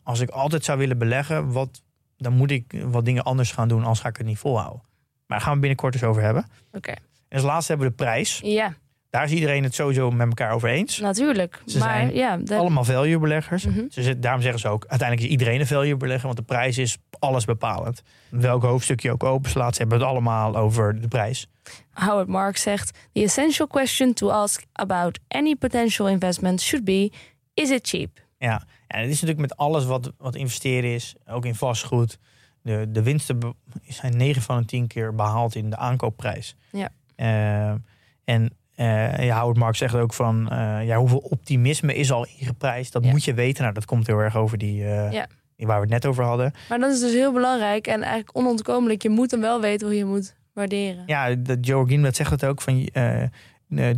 [0.03, 1.81] als ik altijd zou willen beleggen, wat,
[2.17, 4.81] dan moet ik wat dingen anders gaan doen, als ga ik het niet volhouden.
[5.27, 6.45] Maar daar gaan we binnenkort eens over hebben.
[6.71, 6.91] Oké.
[6.91, 8.39] En als laatste hebben we de prijs.
[8.43, 8.73] Ja,
[9.13, 10.99] Daar is iedereen het sowieso met elkaar over eens.
[10.99, 11.61] natuurlijk.
[11.65, 13.65] Ze maar zijn ja, dat, Allemaal value beleggers.
[13.65, 13.85] Mhm.
[13.89, 16.97] Ze daarom zeggen ze ook, uiteindelijk is iedereen een value belegger, want de prijs is
[17.19, 18.01] alles bepalend.
[18.29, 21.47] Welk hoofdstuk je ook openslaat, ze hebben het allemaal over de prijs.
[21.91, 27.11] Howard Marks zegt: The essential question to ask about any potential investment should be:
[27.53, 28.19] Is it cheap?
[28.37, 32.17] Ja, en het is natuurlijk met alles wat, wat investeren is, ook in vastgoed.
[32.61, 33.55] De, de winsten
[33.87, 36.55] zijn 9 van de 10 keer behaald in de aankoopprijs.
[36.71, 36.89] Ja.
[37.15, 37.73] Eh,
[38.23, 38.57] en
[39.17, 42.93] eh ja, Howard Marks zegt ook van, eh, ja, hoeveel optimisme is al ingeprijsd?
[42.93, 43.11] Dat Ja.
[43.11, 43.61] moet je weten.
[43.61, 45.27] Nou, dat komt heel erg over die, eh, Ja.
[45.55, 46.53] die waar we het net over hadden.
[46.69, 49.01] Maar dat is dus heel belangrijk en eigenlijk onontkomelijk.
[49.01, 51.03] Je moet hem wel weten hoe je moet waarderen.
[51.05, 52.89] Ja, dat Joe Greenblatt zegt het ook van,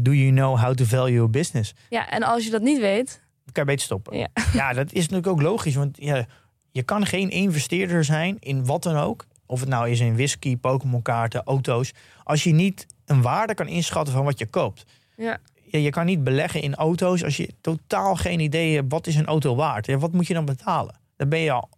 [0.01, 1.73] do you know how to value a business?
[1.89, 4.17] Ja, en als je dat niet weet, Dan kan je beter stoppen.
[4.17, 4.27] Ja.
[4.53, 5.75] ja, dat is natuurlijk ook logisch.
[5.75, 6.25] Want ja,
[6.71, 9.25] je kan geen investeerder zijn in wat dan ook.
[9.45, 11.93] Of het nou is in whisky, Pokémon kaarten, auto's.
[12.23, 14.86] Als je niet een waarde kan inschatten van wat je koopt.
[15.18, 15.38] Ja.
[15.72, 19.16] Ja, je kan niet beleggen in auto's als je totaal geen idee hebt wat is
[19.16, 19.86] een auto waard.
[19.86, 20.95] Ja, wat moet je dan betalen?
[21.18, 21.70] Dan ben je al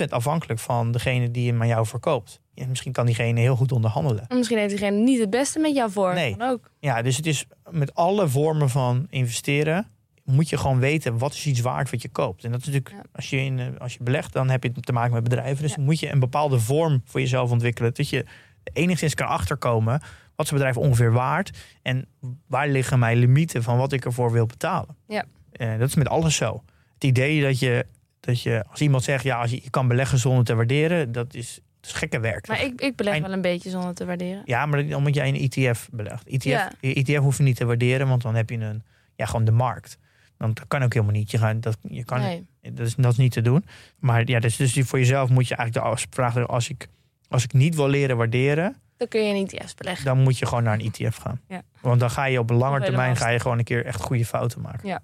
[0.00, 2.40] 100% afhankelijk van degene die hem aan jou verkoopt.
[2.54, 4.24] Ja, misschien kan diegene heel goed onderhandelen.
[4.28, 6.14] misschien heeft diegene niet het beste met jou voor.
[6.14, 6.36] Nee.
[6.38, 6.70] Ook.
[6.80, 9.86] Ja, dus het is met alle vormen van investeren
[10.24, 12.44] moet je gewoon weten wat is iets waard wat je koopt.
[12.44, 13.02] En dat is natuurlijk, Ja.
[13.12, 15.62] als, je in, eh, als je belegt, dan heb je te maken met bedrijven.
[15.62, 15.76] Dus Ja.
[15.76, 17.94] dan moet je een bepaalde vorm voor jezelf ontwikkelen.
[17.94, 18.24] Dat je
[18.72, 20.02] enigszins kan achterkomen
[20.36, 21.58] wat is een bedrijf ongeveer waard.
[21.82, 22.06] En
[22.46, 24.96] waar liggen mijn limieten van wat ik ervoor wil betalen.
[25.06, 25.24] Ja.
[25.52, 26.62] Eh, dat is met alles zo.
[26.94, 27.86] Het idee dat je,
[28.20, 31.34] dat je als iemand zegt, ja, als je, je kan beleggen zonder te waarderen, dat
[31.34, 32.48] is, dat is gekke werk.
[32.48, 34.42] Maar ik, ik beleg wel een beetje zonder te waarderen.
[34.44, 36.28] Ja, maar moet jij een ETF belegt.
[36.28, 36.72] ETF, Ja.
[36.80, 38.82] ETF hoef je niet te waarderen, want dan heb je een,
[39.16, 39.98] ja, gewoon de markt.
[40.36, 41.30] Want dat kan ook helemaal niet.
[41.30, 42.46] Je, gaat, dat, je kan, Nee.
[42.72, 43.64] dat, is, dat is niet te doen.
[43.98, 46.88] Maar ja, dus, dus voor jezelf moet je eigenlijk de vraag als ik,
[47.28, 50.04] als ik niet wil leren waarderen, Dan kun je niet eerst beleggen.
[50.04, 51.40] dan moet je gewoon naar een ETF gaan.
[51.48, 51.62] Ja.
[51.80, 54.24] Want dan ga je op een lange termijn ga je gewoon een keer echt goede
[54.24, 55.02] fouten maken.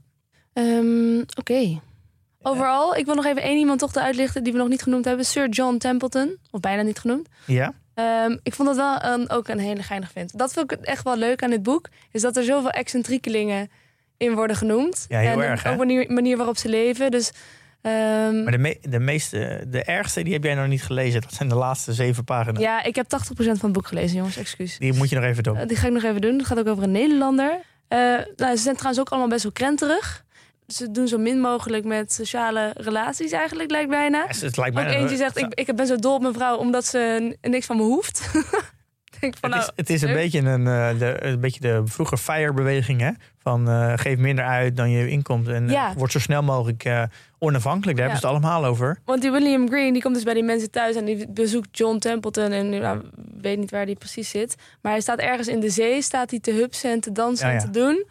[0.53, 1.81] Ehm, Oké.
[2.43, 5.25] Overal, ik wil nog even één iemand toch uitlichten die we nog niet genoemd hebben.
[5.25, 6.37] Sir John Templeton.
[6.51, 7.29] Of bijna niet genoemd.
[7.47, 7.73] Ja?
[7.95, 10.39] Ehm, ik vond dat wel een, ook een hele geinig vent.
[10.39, 11.89] Dat vind ik echt wel leuk aan dit boek.
[12.13, 13.71] Is dat er zoveel excentriekelingen
[14.17, 15.07] in worden genoemd.
[15.09, 17.11] Ja, heel en erg, ook manier, manier waarop ze leven.
[17.11, 17.33] Dus
[17.83, 21.21] ehm, Maar de, me- de meeste, de ergste, die heb jij nog niet gelezen.
[21.21, 22.63] Dat zijn de laatste zeven pagina's.
[22.63, 24.37] ja, ik heb 80% van het boek gelezen, jongens.
[24.37, 24.79] Excuus.
[24.79, 25.57] Die moet je nog even doen.
[25.57, 26.39] Eh, die ga ik nog even doen.
[26.39, 27.61] Het gaat ook over een Nederlander.
[27.89, 27.99] Eh,
[28.37, 30.25] nou, ze zijn trouwens ook allemaal best wel krenterig.
[30.67, 34.19] Ze doen zo min mogelijk met sociale relaties eigenlijk, lijkt bijna.
[34.19, 36.57] Ja, het lijkt Ook mij eentje zegt, ik, ik ben zo dol op mijn vrouw
[36.57, 38.21] omdat ze niks van me hoeft.
[39.21, 41.83] Ik denk van, het, is, het is een beetje, een, eh, de, een beetje de
[41.85, 43.01] vroeger FIRE-beweging.
[43.01, 43.11] Hè?
[43.43, 45.49] Van eh, geef minder uit dan je inkomt.
[45.49, 45.93] En eh, Ja.
[45.97, 46.85] word zo snel mogelijk
[47.39, 47.97] onafhankelijk.
[47.99, 48.13] Daar Ja.
[48.13, 48.99] hebben ze het allemaal over.
[49.05, 51.99] Want die William Green die komt dus bij die mensen thuis en die bezoekt John
[51.99, 52.53] Templeton.
[52.53, 53.01] En nou,
[53.41, 54.55] weet niet waar die precies zit.
[54.83, 57.53] Maar hij staat ergens in de zee, staat hij te hupsen en te dansen Ja,
[57.55, 58.05] en te doen.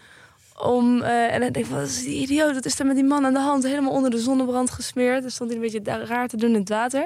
[0.62, 2.54] Om, en dan denk ik, wat is die idioot?
[2.54, 3.64] Wat is er met die man aan de hand?
[3.64, 5.22] Helemaal onder de zonnebrand gesmeerd.
[5.22, 7.06] Dan stond hij een beetje raar te doen in het water.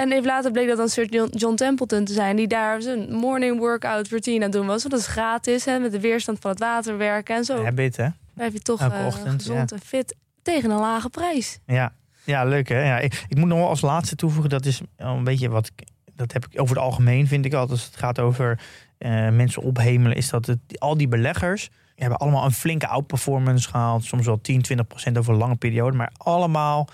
[0.00, 2.36] En even later bleek dat dan Sir John, Templeton te zijn...
[2.36, 4.82] die daar zijn morning workout routine aan doen was.
[4.82, 7.64] Want dat is gratis, hè, met de weerstand van het water werken en zo.
[7.64, 8.08] Habit, hè?
[8.34, 11.58] Blijf je toch Elke eh, ochtend, gezond en fit tegen een lage prijs.
[11.66, 11.92] Ja,
[12.24, 12.82] ja leuk hè.
[12.82, 15.86] Ja, ik, ik moet nog wel als laatste toevoegen, dat is een beetje wat ik,
[16.14, 18.60] dat heb ik over het algemeen vind ik altijd als het gaat over
[18.98, 24.04] eh, mensen ophemelen, is dat het, al die beleggers hebben allemaal een flinke outperformance gehaald,
[24.04, 26.88] soms wel 10, 20 procent over een lange periode, maar allemaal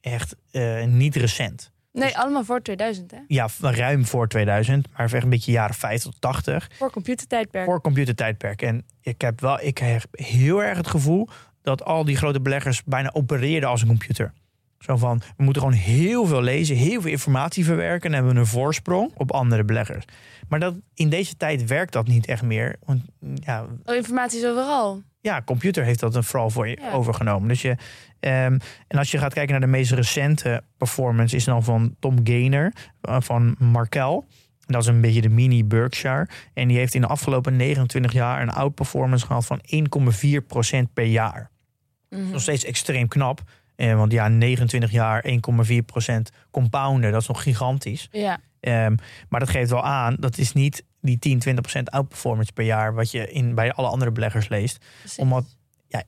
[0.00, 1.72] echt eh, niet recent.
[1.92, 3.18] Nee, allemaal voor 2000, hè?
[3.26, 6.70] Ja, ruim voor 2000, maar echt een beetje jaren 50 tot 80.
[6.78, 7.64] Voor computertijdperk.
[7.64, 8.62] Voor computertijdperk.
[8.62, 11.28] En ik heb wel, ik heb heel erg het gevoel
[11.62, 14.32] dat al die grote beleggers bijna opereerden als een computer.
[14.78, 18.40] Zo van, we moeten gewoon heel veel lezen, heel veel informatie verwerken en hebben we
[18.40, 20.04] een voorsprong op andere beleggers.
[20.48, 22.76] Maar dat, in deze tijd werkt dat niet echt meer.
[22.84, 23.02] Want
[23.34, 25.02] ja, Oh, informatie is overal.
[25.20, 26.92] Ja, computer heeft dat vooral voor je Ja.
[26.92, 27.48] overgenomen.
[27.48, 27.76] Dus je,
[28.20, 28.58] ehm,
[28.88, 32.72] en als je gaat kijken naar de meest recente performance, is dan van Tom Gainer
[33.00, 34.26] eh, van Markel.
[34.66, 36.28] Dat is een beetje de mini Berkshire.
[36.54, 41.50] En die heeft in de afgelopen 29 jaar een outperformance gehad van 1,4% per jaar.
[42.08, 42.30] Mhm.
[42.30, 43.40] Nog steeds extreem knap.
[43.76, 48.08] Eh, want ja, 29 jaar 1,4% compounden, dat is nog gigantisch.
[48.12, 48.94] Ja, Ehm,
[49.28, 52.94] maar dat geeft wel aan, dat is niet die 10, 20% outperformance per jaar...
[52.94, 54.84] wat je in, bij alle andere beleggers leest.
[54.98, 55.18] precies.
[55.18, 56.02] Omdat, ja,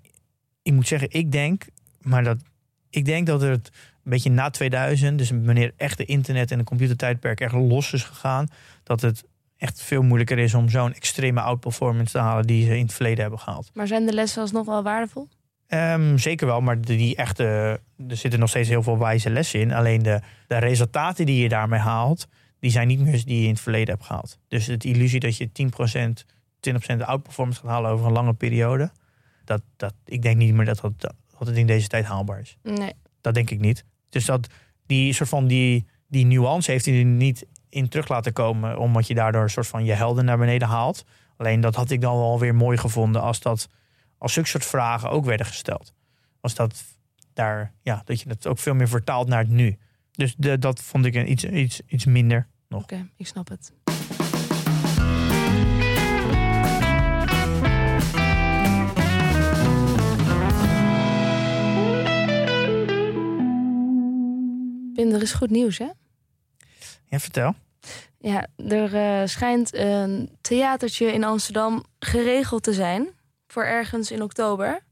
[0.63, 1.65] ik moet zeggen, ik denk,
[2.01, 2.39] maar dat,
[2.91, 3.71] ik denk dat het
[4.05, 8.05] een beetje na 2000, dus wanneer echt de internet en de computertijdperk echt los is
[8.05, 8.49] gegaan,
[8.83, 9.25] dat het
[9.57, 13.21] echt veel moeilijker is om zo'n extreme outperformance te halen die ze in het verleden
[13.21, 13.71] hebben gehaald.
[13.75, 15.29] Maar zijn de lessen alsnog wel waardevol?
[15.67, 17.45] Ehm, zeker wel, maar die die echte,
[18.09, 19.73] er zitten nog steeds heel veel wijze lessen in.
[19.73, 22.29] Alleen de, de resultaten die je daarmee haalt,
[22.63, 24.39] die zijn niet meer die je in het verleden hebt gehaald.
[24.49, 26.25] Dus het illusie dat je 10%,
[26.71, 28.91] 20% outperformance gaat halen over een lange periode,
[29.45, 32.57] dat, dat, ik denk niet meer dat, dat, dat het in deze tijd haalbaar is.
[32.63, 32.93] Nee.
[33.21, 33.85] Dat denk ik niet.
[34.09, 34.47] Dus dat
[34.87, 39.07] die soort van die, die nuance heeft hij er niet in terug laten komen, omdat
[39.07, 41.05] je daardoor een soort van je helden naar beneden haalt.
[41.37, 43.69] Alleen dat had ik dan wel weer mooi gevonden als dat
[44.19, 45.95] als zulke soort vragen ook werden gesteld.
[46.41, 46.85] Als dat
[47.33, 49.79] daar, ja, dat je het ook veel meer vertaalt naar het nu.
[50.11, 52.51] Dus de, dat vond ik een iets, iets, iets minder.
[52.73, 53.73] Oké, ik snap het.
[64.95, 65.89] Pim, er is goed nieuws, hè?
[67.09, 67.55] Ja, vertel.
[68.19, 73.09] Ja, er eh, schijnt een theatertje in Amsterdam geregeld te zijn.
[73.47, 74.83] Voor ergens in oktober.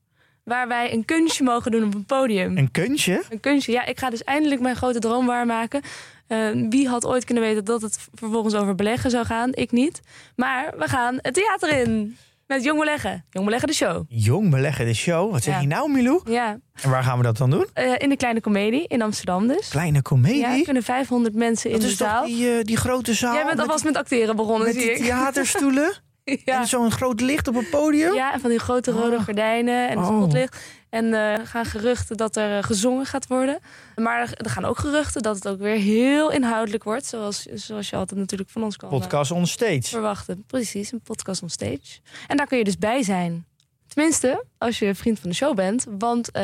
[0.44, 2.56] Waar wij een kunstje mogen doen op een podium.
[2.58, 3.22] Een kunstje?
[3.30, 3.72] Een kunstje.
[3.72, 5.82] Ja, ik ga dus eindelijk mijn grote droom waarmaken.
[6.26, 9.50] Eh, wie had ooit kunnen weten dat het vervolgens over beleggen zou gaan?
[9.54, 10.00] Ik niet.
[10.36, 12.16] Maar we gaan het theater in.
[12.46, 13.24] Met Jong Beleggen.
[13.30, 14.04] Jong Beleggen de show.
[14.08, 15.30] Jong beleggen de show.
[15.32, 15.60] Wat zeg Ja.
[15.60, 16.20] je nou, Milou?
[16.24, 17.66] Ja, En waar gaan we dat dan doen?
[17.74, 19.68] eh, in de Kleine Comedie in Amsterdam dus.
[19.68, 20.38] Kleine comedie?
[20.38, 22.24] Ja, er kunnen 500 mensen in dat de is toch zaal.
[22.26, 23.34] die, eh, die grote zaal?
[23.34, 25.02] Jij bent met alvast met acteren begonnen, met zie die ik.
[25.02, 25.92] theaterstoelen?
[26.44, 26.60] ja.
[26.60, 28.14] En zo'n groot licht op het podium?
[28.14, 29.24] ja, en van die grote rode Oh.
[29.24, 30.16] gordijnen en het Oh.
[30.16, 30.56] spotlicht.
[30.90, 33.58] En eh, er gaan geruchten dat er eh, gezongen gaat worden.
[33.96, 37.06] Maar er, er gaan ook geruchten dat het ook weer heel inhoudelijk wordt.
[37.06, 39.82] Zoals, zoals je altijd natuurlijk van ons kan eh, Podcast on stage.
[39.82, 40.44] verwachten.
[40.46, 41.98] Precies, een podcast on stage.
[42.26, 43.44] En daar kun je dus bij zijn.
[43.88, 45.86] Tenminste, als je vriend van de show bent.
[45.98, 46.42] Want eh,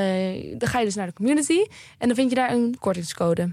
[0.58, 1.58] dan ga je dus naar de community.
[1.98, 3.52] En dan vind je daar een kortingscode.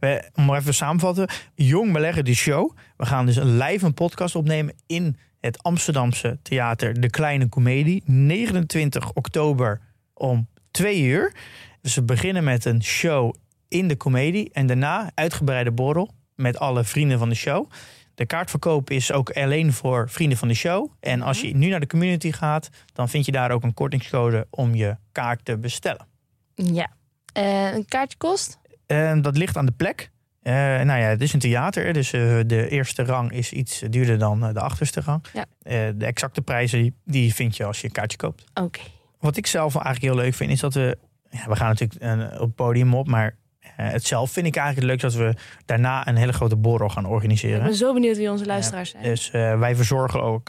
[0.00, 1.28] We, om maar even te samenvatten.
[1.54, 2.70] Jong beleggen de show.
[2.96, 8.02] We gaan dus een live een podcast opnemen in het Amsterdamse theater De Kleine Comedie.
[8.06, 9.80] 29 oktober
[10.14, 11.32] om 2 uur.
[11.80, 13.34] Dus we beginnen met een show
[13.68, 14.50] in de comedie.
[14.52, 17.70] En daarna uitgebreide borrel met alle vrienden van de show.
[18.14, 20.90] De kaartverkoop is ook alleen voor vrienden van de show.
[21.00, 24.46] En als je nu naar de community gaat, dan vind je daar ook een kortingscode
[24.50, 26.06] om je kaart te bestellen.
[26.54, 26.90] Ja.
[27.32, 28.58] Eh, een kaartje kost?
[28.86, 30.10] En dat ligt aan de plek.
[30.44, 34.18] Eh, nou ja, het is een theater, dus eh, de eerste rang is iets duurder
[34.18, 35.24] dan eh, de achterste rang.
[35.32, 35.44] Ja.
[35.92, 38.44] De exacte prijzen die, vind je als je een kaartje koopt.
[38.54, 38.80] Oké.
[39.18, 40.98] Wat ik zelf eigenlijk heel leuk vind, is dat we...
[41.30, 43.36] Ja, we gaan natuurlijk op het podium op, maar
[43.76, 47.04] het zelf vind ik eigenlijk het leuk dat we daarna een hele grote borrel gaan
[47.04, 47.62] Ik organiseren.
[47.62, 49.02] ben zo benieuwd wie onze luisteraars zijn.
[49.02, 50.48] Dus wij verzorgen ook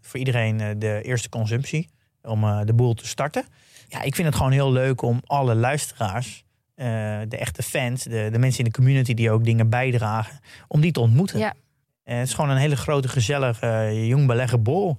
[0.00, 1.90] voor iedereen de eerste consumptie
[2.22, 3.44] om de boel te starten.
[3.88, 6.44] Ja, ik vind het gewoon heel leuk om alle luisteraars,
[6.74, 10.80] eh, de echte fans, de, de mensen in de community die ook dingen bijdragen, om
[10.80, 11.38] die te ontmoeten.
[11.38, 11.54] Ja.
[12.02, 14.98] Eh, het is gewoon een hele grote, gezellige, eh, jong beleggen bol.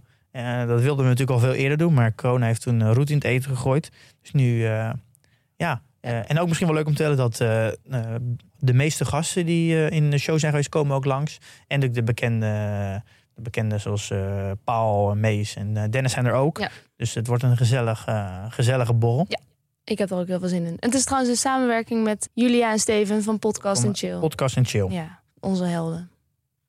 [0.67, 3.15] Dat wilden we natuurlijk al veel eerder doen, maar corona heeft toen uh, roet in
[3.15, 3.91] het eten gegooid.
[4.21, 4.63] Dus nu,
[5.55, 5.81] ja.
[6.01, 7.37] En ook misschien wel leuk om te tellen dat
[8.59, 11.37] de meeste gasten die in de show zijn geweest, komen ook langs.
[11.67, 12.45] En de, de bekende,
[13.35, 16.57] de bekende zoals eh, Paul, Mees en Dennis zijn er ook.
[16.57, 16.69] Ja.
[16.95, 18.07] Dus het wordt een gezellig,
[18.49, 19.27] gezellige borrel.
[19.85, 20.75] Ik heb er ook heel veel zin in.
[20.79, 24.19] Het is trouwens een samenwerking met Julia en Steven van Podcast Van en Chill.
[24.19, 24.87] Podcast en chill.
[24.89, 26.09] Ja, onze helden.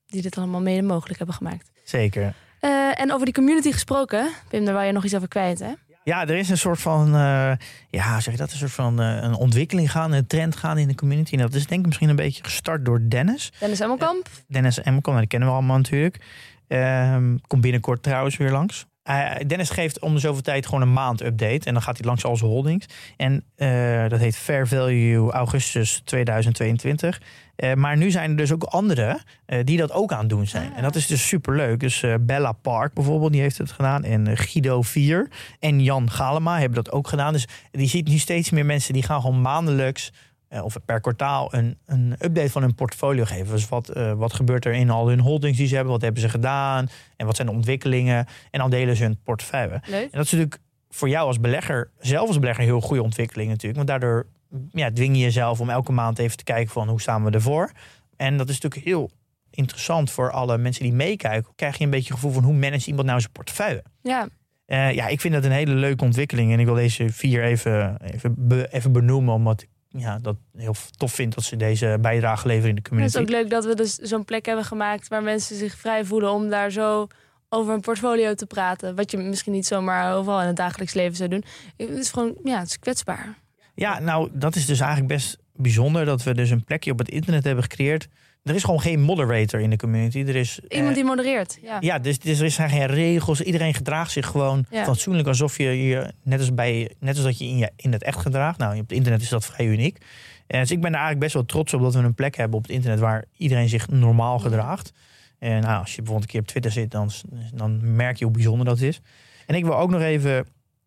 [0.07, 1.71] Die dit allemaal mede mogelijk hebben gemaakt.
[1.85, 2.35] Zeker.
[2.61, 5.73] Eh, en over die community gesproken, Pim, daar wou je nog iets over kwijt, hè?
[6.05, 7.53] Ja, er is een soort van, eh,
[7.91, 10.89] ja, zeg je dat, een soort van eh, een ontwikkeling gaan, een trend gaan in
[10.89, 11.33] de community.
[11.33, 13.53] En dat is denk ik misschien een beetje gestart door Dennis.
[13.59, 14.29] Dennis Emmelkamp.
[14.49, 16.21] Dennis Emmelkamp, die kennen we allemaal natuurlijk.
[16.69, 18.87] Ehm, komt binnenkort trouwens weer langs.
[19.05, 21.67] Hij- Dennis geeft om de zoveel tijd gewoon een maand update.
[21.67, 22.87] En dan gaat hij langs al zijn holdings.
[23.17, 27.21] En eh, dat heet Fair Value augustus 2022.
[27.57, 30.47] Eh, maar nu zijn er dus ook anderen eh, die dat ook aan het doen
[30.47, 30.71] zijn.
[30.71, 30.77] Ah.
[30.77, 31.81] En dat is dus superleuk.
[31.81, 34.05] Dus eh, Bella Park bijvoorbeeld, die heeft het gedaan.
[34.05, 35.29] En eh, Guido 4
[35.61, 37.33] en Jan Galema hebben dat ook gedaan.
[37.33, 40.13] Dus die ziet nu steeds meer mensen die gaan gewoon maandelijks...
[40.55, 43.47] eh, of per kwartaal een, een update van hun portfolio geven.
[43.55, 45.93] Dus wat, eh, wat gebeurt er in al hun holdings die ze hebben?
[45.93, 46.89] Wat hebben ze gedaan?
[47.17, 48.27] En wat zijn de ontwikkelingen?
[48.51, 49.81] En dan delen ze hun portefeuille.
[49.87, 50.03] Leuk.
[50.03, 50.59] En dat is natuurlijk
[50.91, 53.77] voor jou als belegger, zelf als belegger, een heel goede ontwikkeling natuurlijk.
[53.77, 54.27] Want daardoor
[54.73, 57.71] ja, dwing je jezelf om elke maand even te kijken van hoe staan we ervoor.
[58.17, 59.11] En dat is natuurlijk heel
[59.51, 61.53] interessant voor alle mensen die meekijken.
[61.57, 63.83] Krijg je een beetje het gevoel van hoe manage iemand nou zijn portefeuille.
[64.03, 64.29] Ja,
[64.67, 66.53] Eh, ja, ik vind dat een hele leuke ontwikkeling.
[66.53, 69.35] En ik wil deze vier even, even, be- even benoemen.
[69.35, 72.89] Omdat ik ja, dat heel tof vind dat ze deze bijdrage leveren in de het
[72.89, 73.17] community.
[73.17, 76.33] is ook leuk dat we dus zo'n plek hebben gemaakt waar mensen zich vrij voelen
[76.33, 77.07] om daar zo
[77.49, 78.95] over een portfolio te praten.
[78.95, 81.45] Wat je misschien niet zomaar overal in het dagelijks leven zou doen.
[81.77, 83.39] Het is gewoon, ja, het is kwetsbaar.
[83.75, 87.09] Ja, nou, dat is dus eigenlijk best bijzonder dat we dus een plekje op het
[87.09, 88.09] internet hebben gecreëerd.
[88.45, 90.19] Er is gewoon geen moderator in de community.
[90.19, 91.59] Er is, eh, Iemand die modereert.
[91.63, 91.77] Ja.
[91.81, 93.41] Ja, dus, dus er zijn geen regels.
[93.41, 94.85] Iedereen gedraagt zich gewoon Ja.
[94.85, 98.03] fatsoenlijk alsof je je net als bij net als dat je in, je in het
[98.03, 98.59] echt gedraagt.
[98.59, 99.99] Nou, op het internet is dat vrij uniek.
[100.47, 102.57] En dus ik ben er eigenlijk best wel trots op dat we een plek hebben
[102.59, 104.93] op het internet waar iedereen zich normaal gedraagt.
[105.39, 107.11] En nou, als je bijvoorbeeld een keer op Twitter zit, dan,
[107.55, 109.01] dan merk je hoe bijzonder dat is.
[109.47, 110.47] En ik wil ook nog even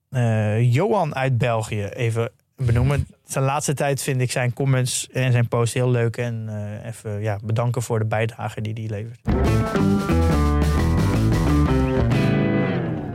[0.10, 3.08] eh, Johan uit België even benoemen.
[3.26, 6.18] Zijn laatste tijd vind ik zijn comments en zijn post heel leuk.
[6.18, 9.22] En eh, even ja, bedanken voor de bijdrage die hij levert.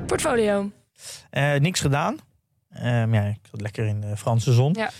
[0.07, 0.71] Portfolio.
[1.31, 2.19] Eh, niks gedaan.
[2.71, 4.73] Ehm, ja, ik zat lekker in de Franse zon.
[4.73, 4.91] Ja.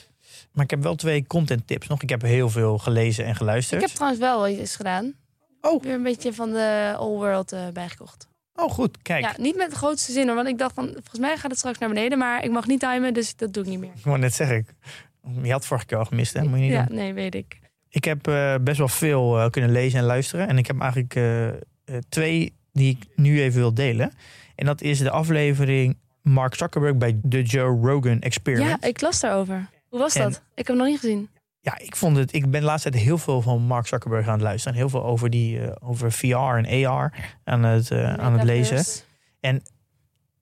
[0.53, 2.03] Maar ik heb wel twee content tips nog.
[2.03, 3.81] Ik heb heel veel gelezen en geluisterd.
[3.81, 5.15] Ik heb trouwens wel iets gedaan.
[5.61, 5.83] Oh.
[5.83, 8.29] Weer een beetje van de All World eh, bijgekocht.
[8.63, 8.99] Oh, goed.
[9.03, 10.37] Kijk, Ja, niet met de grootste zin hoor.
[10.37, 12.19] Want ik dacht van, volgens mij gaat het straks naar beneden.
[12.19, 14.19] Maar ik mag niet timen, dus dat doe ik niet meer.
[14.19, 14.57] net zeggen.
[14.57, 14.75] ik-
[15.43, 16.43] Je had vorige keer al gemist, hè?
[16.43, 16.97] Moet je niet Ja, doen.
[16.97, 17.59] nee, weet ik.
[17.89, 20.49] Ik heb eh, best wel veel eh, kunnen lezen en luisteren.
[20.49, 21.49] En ik heb eigenlijk eh,
[22.09, 24.13] twee die ik nu even wil delen.
[24.55, 28.69] En dat is de aflevering Mark Zuckerberg bij de Joe Rogan Experience.
[28.81, 29.69] Ja, ik las daarover.
[29.89, 30.33] Hoe was En- dat?
[30.35, 31.29] Ik heb hem nog niet gezien.
[31.65, 32.33] Ja, ik vond het.
[32.35, 34.77] Ik ben de laatste tijd heel veel van Mark Zuckerberg aan het luisteren.
[34.79, 38.75] Heel veel over die eh, over VR en AR aan het, eh, aan het lezen.
[38.77, 39.03] Metaverse.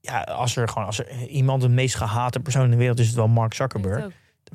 [0.01, 3.07] Ja, als er gewoon als er iemand de meest gehate persoon in de wereld is,
[3.07, 4.07] het wel Mark Zuckerberg.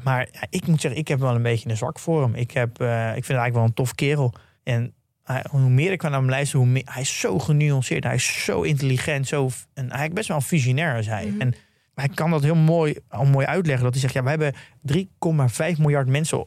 [0.03, 2.35] Maar ja, ik moet zeggen, ik heb wel een beetje een zwak voor hem.
[2.35, 4.35] Ik, heb, eh, ik vind hem eigenlijk wel een tof kerel.
[4.63, 8.05] En hij- hoe meer ik naar hem luister, hoe meer, hij is zo genuanceerd.
[8.05, 9.27] Hij is zo intelligent.
[9.27, 11.27] Zo, en hij is best wel visionair als hij.
[11.27, 11.41] Mhm.
[11.41, 11.55] En
[11.95, 13.85] hij kan dat heel mooi, al mooi uitleggen.
[13.85, 16.47] Dat hij zegt, ja, we hebben 3,5 miljard mensen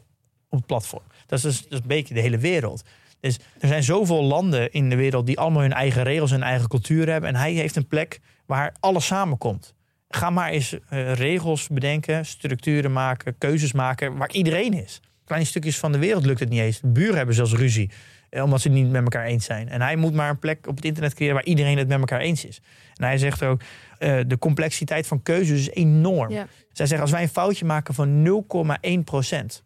[0.49, 1.03] op het platform.
[1.25, 2.83] Dat is dus dat is een beetje de hele wereld.
[3.19, 6.67] Dus er zijn zoveel landen in de wereld die allemaal hun eigen regels en eigen
[6.67, 7.29] cultuur hebben.
[7.29, 9.73] En hij heeft een plek waar alles samenkomt.
[10.09, 15.01] Ga maar eens eh, regels bedenken, structuren maken, keuzes maken waar iedereen is.
[15.25, 16.79] Kleine stukjes van de wereld lukt het niet eens.
[16.79, 17.91] De buren hebben zelfs ruzie,
[18.29, 19.69] eh, omdat ze het niet met elkaar eens zijn.
[19.69, 22.19] En hij moet maar een plek op het internet creëren waar iedereen het met elkaar
[22.19, 22.61] eens is.
[22.95, 23.61] En hij zegt ook,
[23.97, 26.31] eh, de complexiteit van keuzes is enorm.
[26.31, 26.47] Ja.
[26.71, 29.63] Zij zeggen, als wij een foutje maken van 0,1 procent,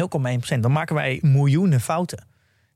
[0.00, 2.26] 0,1 procent, dan maken wij miljoenen fouten.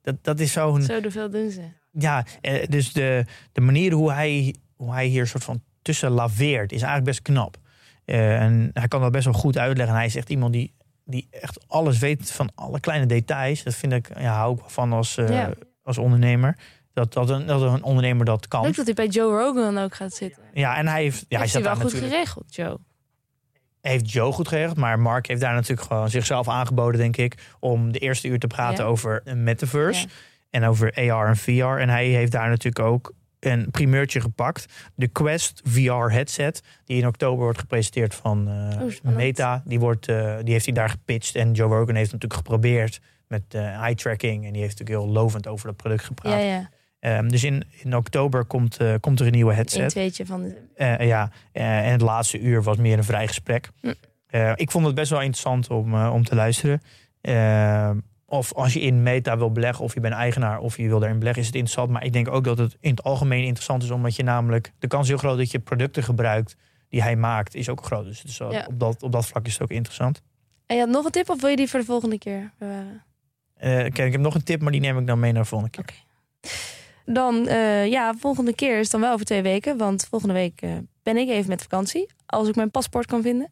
[0.02, 1.62] Dat, dat is zo'n Zo de veel doen ze.
[1.92, 6.72] ja, eh, dus de, de manier hoe hij, hoe hij hier soort van tussen laveert
[6.72, 7.56] is eigenlijk best knap.
[8.04, 9.96] Eh, en hij kan dat best wel goed uitleggen.
[9.96, 10.72] Hij is echt iemand die,
[11.04, 13.62] die echt alles weet van alle kleine details.
[13.62, 15.50] Dat vind ik, ja, hou ik van als, eh, Ja.
[15.82, 16.56] als ondernemer.
[16.92, 18.62] Dat, dat, een, dat een ondernemer dat kan.
[18.62, 20.42] Leuk dat hij bij Joe Rogan ook gaat zitten.
[20.52, 22.12] Ja, en hij heeft, ja, hij heeft hij wel goed natuurlijk.
[22.12, 22.78] geregeld, Joe.
[23.80, 27.92] Heeft Joe goed geregeld, maar Mark heeft daar natuurlijk gewoon zichzelf aangeboden, denk ik, om
[27.92, 28.90] de eerste uur te praten Ja.
[28.90, 30.00] over een metaverse.
[30.00, 30.08] Ja.
[30.50, 31.50] en over AR en VR.
[31.80, 34.66] En hij heeft daar natuurlijk ook een primeurtje gepakt.
[34.94, 39.12] De Quest VR headset, die in oktober wordt gepresenteerd van eh.
[39.14, 39.62] Meta.
[39.64, 41.34] Die, wordt, eh, die heeft hij daar gepitcht.
[41.34, 44.46] En Joe Rogan heeft natuurlijk geprobeerd met eh, eye tracking.
[44.46, 46.42] En die heeft natuurlijk heel lovend over dat product gepraat.
[46.42, 46.70] Ja,
[47.00, 49.88] Ehm, dus in, in oktober komt, eh, komt er een nieuwe Een headset.
[49.88, 50.56] tweetje van de...
[50.74, 53.70] Eh, ja, eh, en het laatste uur was meer een vrij gesprek.
[53.80, 53.92] Hm.
[54.54, 56.82] Ik vond het best wel interessant om, om te luisteren.
[57.20, 57.90] Eh,
[58.26, 61.18] of als je in meta wil beleggen, of je bent eigenaar, of je wil daarin
[61.18, 61.90] beleggen, is het interessant.
[61.92, 64.86] Maar ik denk ook dat het in het algemeen interessant is, omdat je namelijk de
[64.86, 66.56] kans heel groot dat je producten gebruikt
[66.88, 68.04] die hij maakt, is ook groot.
[68.22, 68.64] Dus Ja.
[68.68, 70.22] op, dat, op dat vlak is het ook interessant.
[70.66, 73.02] En je had nog een tip of wil je die voor de volgende keer bewaren?
[73.58, 75.70] Kijk, ik heb nog een tip, maar die neem ik dan mee naar de volgende
[75.70, 75.94] keer.
[77.04, 79.76] Dan, eh, ja, volgende keer is dan wel over twee weken.
[79.76, 80.70] Want volgende week eh,
[81.02, 82.08] ben ik even met vakantie.
[82.26, 83.50] Als ik mijn paspoort kan vinden.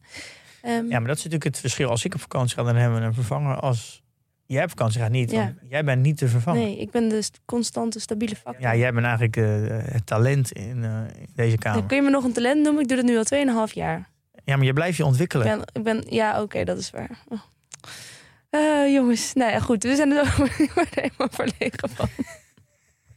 [0.61, 1.89] Ehm, Ja, maar dat is natuurlijk het verschil.
[1.89, 3.55] Als ik op vakantie ga, dan hebben we een vervanger.
[3.59, 4.01] Als
[4.45, 5.31] Jij hebt vakantie gaat niet.
[5.31, 5.53] Ja.
[5.69, 6.61] Jij bent niet te vervangen.
[6.61, 8.61] Nee, ik ben de st- constante, stabiele factor.
[8.61, 9.45] Ja, jij bent eigenlijk eh,
[9.93, 11.79] het talent in, in deze kamer.
[11.79, 12.81] Dan kun je me nog een talent noemen?
[12.81, 14.09] Ik doe dat nu al 2,5 jaar.
[14.43, 15.45] Ja, maar je blijft je Ik ontwikkelen.
[15.47, 17.09] ben, ik ben, ja, oké, dat is waar.
[17.27, 18.91] Oh.
[18.93, 19.83] Jongens, nou ja, goed.
[19.83, 20.25] We zijn er
[20.57, 22.07] ik er helemaal verlegen van.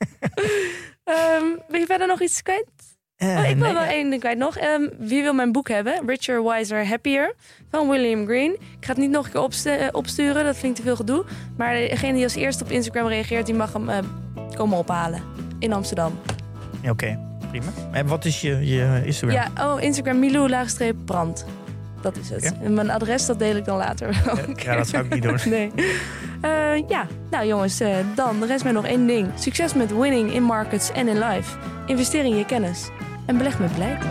[1.04, 2.66] Ehm wil je verder nog iets kwijt?
[3.16, 3.90] Eh, Oh, ik wil nee, wel ja.
[3.90, 4.56] één ding kwijt nog.
[4.56, 6.02] Ehm, wie wil mijn boek hebben?
[6.06, 7.34] Richer, Wiser, Happier
[7.70, 8.52] van William Green.
[8.52, 11.24] Ik ga het niet nog een keer opstu- eh, opsturen, dat ik te veel gedoe.
[11.56, 13.98] Maar degene die als eerste op Instagram reageert, die mag hem eh,
[14.54, 15.22] komen ophalen.
[15.58, 16.18] In Amsterdam.
[16.88, 17.18] Oké,
[17.50, 17.66] prima.
[17.92, 19.38] En wat is je, je Instagram?
[19.56, 21.44] Ja, oh, Instagram Milou laagstreep brand.
[22.02, 22.54] Dat is het.
[22.62, 24.36] En mijn adres, dat deel ik dan later wel.
[24.54, 25.38] Ja, dat zou ik niet doen.
[25.52, 25.72] Nee.
[26.40, 29.28] Eh, ja, nou jongens, eh, dan rest mij nog één ding.
[29.34, 31.56] Succes met winning in markets en in life.
[31.86, 32.88] Investeer in je kennis.
[33.26, 34.04] En beleg met beleid.